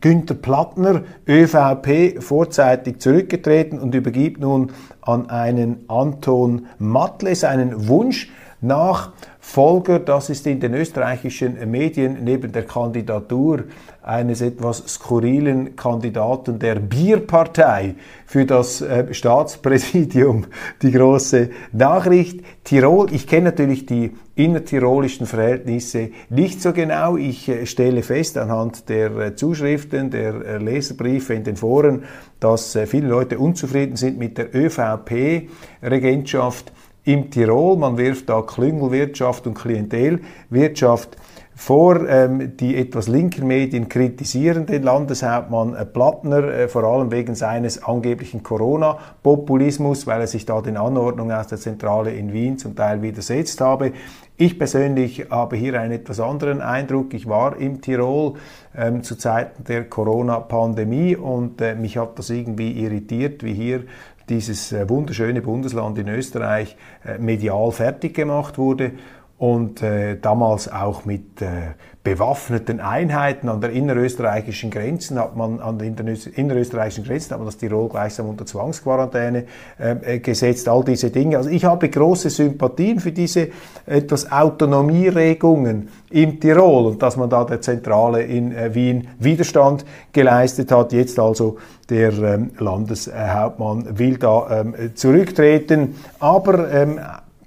Günther 0.01 0.35
Plattner, 0.35 1.03
ÖVP, 1.29 2.23
vorzeitig 2.23 3.01
zurückgetreten 3.01 3.79
und 3.79 3.95
übergibt 3.95 4.41
nun 4.41 4.73
an 5.03 5.29
einen 5.29 5.85
Anton 5.89 6.67
Matle 6.79 7.35
seinen 7.35 7.87
Wunsch 7.87 8.31
nach 8.63 9.13
Folger, 9.51 9.99
das 9.99 10.31
ist 10.31 10.47
in 10.47 10.61
den 10.61 10.75
österreichischen 10.75 11.69
Medien 11.69 12.23
neben 12.23 12.53
der 12.53 12.63
Kandidatur 12.63 13.65
eines 14.01 14.43
etwas 14.43 14.85
skurrilen 14.87 15.75
Kandidaten 15.75 16.61
der 16.61 16.77
Bierpartei 16.77 17.97
für 18.27 18.47
das 18.47 18.81
äh, 18.81 19.13
Staatspräsidium 19.13 20.47
die 20.83 20.93
große 20.93 21.51
Nachricht. 21.73 22.45
Tirol, 22.63 23.13
ich 23.13 23.27
kenne 23.27 23.47
natürlich 23.47 23.87
die 23.87 24.13
innertirolischen 24.37 25.27
Verhältnisse 25.27 26.11
nicht 26.29 26.63
so 26.63 26.73
genau. 26.73 27.17
Ich 27.17 27.49
äh, 27.49 27.67
stelle 27.67 28.05
fest 28.05 28.39
anhand 28.39 28.89
der 28.89 29.11
äh, 29.17 29.35
Zuschriften, 29.35 30.11
der 30.11 30.61
Leserbriefe 30.61 31.35
in 31.35 31.43
den 31.43 31.57
Foren, 31.57 32.05
dass 32.39 32.79
viele 32.87 33.09
Leute 33.09 33.41
unzufrieden 33.41 33.97
sind 33.97 34.17
mit 34.17 34.39
der 34.39 34.55
ÖVP-Regentschaft 34.55 36.71
im 37.05 37.31
Tirol. 37.31 37.77
Man 37.77 37.97
wirft 37.97 38.29
da 38.29 38.43
Klüngelwirtschaft 38.43 39.47
und 39.47 39.55
Klientelwirtschaft 39.55 41.17
vor. 41.61 42.09
Ähm, 42.09 42.57
die 42.57 42.77
etwas 42.77 43.07
linken 43.07 43.47
Medien 43.47 43.89
kritisieren 43.89 44.65
den 44.65 44.83
Landeshauptmann 44.83 45.75
äh, 45.75 45.85
Plattner, 45.85 46.45
äh, 46.45 46.69
vor 46.69 46.85
allem 46.85 47.13
wegen 47.13 47.35
seines 47.35 47.85
angeblichen 47.85 48.43
Corona-Populismus, 48.43 50.07
weil 50.07 50.23
er 50.23 50.27
sich 50.27 50.47
da 50.47 50.63
den 50.63 50.79
Anordnungen 50.79 51.37
aus 51.37 51.49
der 51.49 51.59
Zentrale 51.59 52.13
in 52.13 52.33
Wien 52.33 52.57
zum 52.57 52.75
Teil 52.75 53.03
widersetzt 53.03 53.61
habe. 53.61 53.93
Ich 54.39 54.59
persönlich 54.59 55.27
habe 55.29 55.57
hier 55.57 55.79
einen 55.79 55.93
etwas 55.93 56.19
anderen 56.19 56.63
Eindruck. 56.63 57.13
Ich 57.13 57.29
war 57.29 57.59
im 57.59 57.83
Tirol 57.83 58.35
ähm, 58.75 59.03
zu 59.03 59.17
Zeiten 59.17 59.65
der 59.65 59.85
Corona-Pandemie 59.85 61.15
und 61.15 61.61
äh, 61.61 61.75
mich 61.75 61.99
hat 61.99 62.19
das 62.19 62.31
irgendwie 62.31 62.73
irritiert, 62.73 63.45
wie 63.45 63.53
hier 63.53 63.83
dieses 64.31 64.73
äh, 64.73 64.89
wunderschöne 64.89 65.43
Bundesland 65.43 65.99
in 65.99 66.09
Österreich 66.09 66.77
äh, 67.05 67.19
medial 67.19 67.71
fertig 67.73 68.15
gemacht 68.15 68.57
wurde 68.57 68.93
und 69.41 69.81
äh, 69.81 70.19
damals 70.21 70.71
auch 70.71 71.07
mit 71.07 71.41
äh, 71.41 71.73
bewaffneten 72.05 72.79
Einheiten 72.79 73.49
an 73.49 73.63
der 73.63 73.71
innerösterreichischen 73.71 74.71
Grenzen 74.71 75.19
hat 75.19 75.35
man 75.35 75.61
an 75.61 75.79
den 75.79 75.97
innerösterreichischen 75.97 77.05
Grenzen 77.05 77.31
hat 77.31 77.39
man 77.39 77.47
das 77.47 77.57
Tirol 77.57 77.89
gleichsam 77.89 78.29
unter 78.29 78.45
Zwangsquarantäne 78.45 79.47
äh, 79.79 80.19
gesetzt, 80.19 80.69
all 80.69 80.85
diese 80.85 81.09
Dinge. 81.09 81.39
Also 81.39 81.49
ich 81.49 81.65
habe 81.65 81.89
große 81.89 82.29
Sympathien 82.29 83.01
für 83.01 83.13
diese 83.13 83.49
etwas 83.87 84.31
Autonomieregungen 84.31 85.89
im 86.11 86.39
Tirol 86.39 86.89
und 86.89 87.03
dass 87.03 87.17
man 87.17 87.31
da 87.31 87.43
der 87.45 87.63
Zentrale 87.63 88.23
in 88.23 88.55
äh, 88.55 88.75
Wien 88.75 89.09
Widerstand 89.19 89.87
geleistet 90.13 90.71
hat. 90.71 90.93
Jetzt 90.93 91.19
also 91.19 91.57
der 91.89 92.13
ähm, 92.13 92.51
Landeshauptmann 92.59 93.99
will 93.99 94.19
da 94.19 94.61
ähm, 94.61 94.75
zurücktreten, 94.95 95.95
aber 96.19 96.71
ähm, 96.71 97.01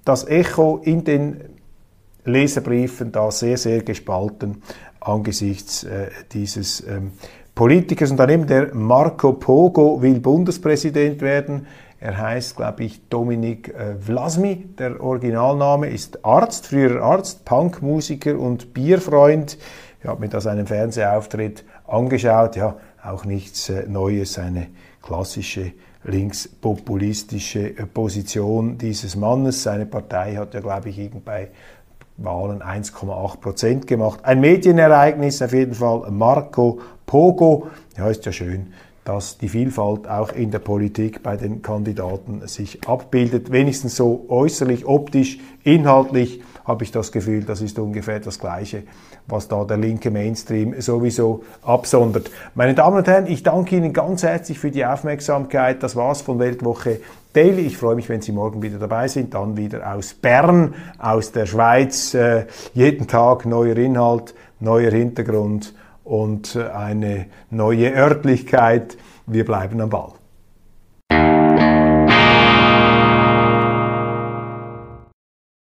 das 0.05 0.27
Echo 0.27 0.81
in 0.83 1.03
den 1.03 1.52
Leserbriefen 2.25 3.11
da 3.11 3.31
sehr, 3.31 3.57
sehr 3.57 3.83
gespalten 3.83 4.61
angesichts 4.99 5.83
äh, 5.83 6.09
dieses 6.31 6.81
ähm, 6.87 7.11
Politikers. 7.55 8.11
Und 8.11 8.17
daneben 8.17 8.47
der 8.47 8.73
Marco 8.73 9.33
Pogo 9.33 10.01
will 10.01 10.19
Bundespräsident 10.19 11.21
werden. 11.21 11.67
Er 11.99 12.17
heißt, 12.17 12.57
glaube 12.57 12.83
ich, 12.83 13.07
Dominik 13.09 13.69
äh, 13.69 13.95
Vlasmi. 13.95 14.65
Der 14.77 15.01
Originalname 15.01 15.89
ist 15.89 16.25
Arzt, 16.25 16.67
früherer 16.67 17.01
Arzt, 17.01 17.45
Punkmusiker 17.45 18.37
und 18.37 18.73
Bierfreund. 18.73 19.57
Ich 20.01 20.07
habe 20.07 20.19
mir 20.19 20.29
da 20.29 20.41
seinen 20.41 20.67
Fernsehauftritt 20.67 21.63
angeschaut. 21.87 22.55
Ja, 22.55 22.77
auch 23.01 23.25
nichts 23.25 23.69
äh, 23.69 23.87
Neues, 23.87 24.37
eine 24.37 24.67
klassische 25.01 25.73
linkspopulistische 26.03 27.69
äh, 27.69 27.85
Position 27.85 28.77
dieses 28.77 29.15
Mannes. 29.15 29.63
Seine 29.63 29.85
Partei 29.85 30.35
hat 30.35 30.53
ja, 30.53 30.59
glaube 30.59 30.89
ich, 30.89 31.11
bei 31.23 31.51
Wahlen 32.17 32.61
1,8 32.61 33.39
Prozent 33.39 33.87
gemacht. 33.87 34.19
Ein 34.23 34.39
Medienereignis 34.39 35.41
auf 35.41 35.53
jeden 35.53 35.73
Fall. 35.73 36.11
Marco 36.11 36.79
Pogo. 37.05 37.67
Ja, 37.97 38.09
ist 38.09 38.25
ja 38.25 38.31
schön, 38.31 38.73
dass 39.03 39.37
die 39.37 39.49
Vielfalt 39.49 40.07
auch 40.07 40.31
in 40.31 40.51
der 40.51 40.59
Politik 40.59 41.23
bei 41.23 41.37
den 41.37 41.61
Kandidaten 41.61 42.47
sich 42.47 42.87
abbildet. 42.87 43.51
Wenigstens 43.51 43.95
so 43.95 44.25
äußerlich, 44.29 44.85
optisch, 44.85 45.39
inhaltlich 45.63 46.41
habe 46.65 46.83
ich 46.83 46.91
das 46.91 47.11
Gefühl, 47.11 47.43
das 47.43 47.61
ist 47.61 47.77
ungefähr 47.79 48.19
das 48.19 48.39
Gleiche, 48.39 48.83
was 49.27 49.47
da 49.47 49.63
der 49.63 49.77
linke 49.77 50.11
Mainstream 50.11 50.79
sowieso 50.79 51.43
absondert. 51.61 52.31
Meine 52.55 52.73
Damen 52.73 52.97
und 52.97 53.07
Herren, 53.07 53.27
ich 53.27 53.43
danke 53.43 53.75
Ihnen 53.75 53.93
ganz 53.93 54.23
herzlich 54.23 54.59
für 54.59 54.71
die 54.71 54.85
Aufmerksamkeit. 54.85 55.83
Das 55.83 55.95
war's 55.95 56.21
von 56.21 56.39
Weltwoche 56.39 56.99
Daily. 57.33 57.61
Ich 57.63 57.77
freue 57.77 57.95
mich, 57.95 58.09
wenn 58.09 58.21
Sie 58.21 58.31
morgen 58.31 58.61
wieder 58.61 58.79
dabei 58.79 59.07
sind, 59.07 59.33
dann 59.33 59.57
wieder 59.57 59.93
aus 59.93 60.13
Bern, 60.13 60.75
aus 60.99 61.31
der 61.31 61.45
Schweiz. 61.45 62.13
Äh, 62.13 62.45
jeden 62.73 63.07
Tag 63.07 63.45
neuer 63.45 63.77
Inhalt, 63.77 64.33
neuer 64.59 64.91
Hintergrund 64.91 65.73
und 66.03 66.55
äh, 66.55 66.69
eine 66.69 67.25
neue 67.49 67.93
Örtlichkeit. 67.93 68.97
Wir 69.25 69.45
bleiben 69.45 69.81
am 69.81 69.89
Ball. 69.89 70.22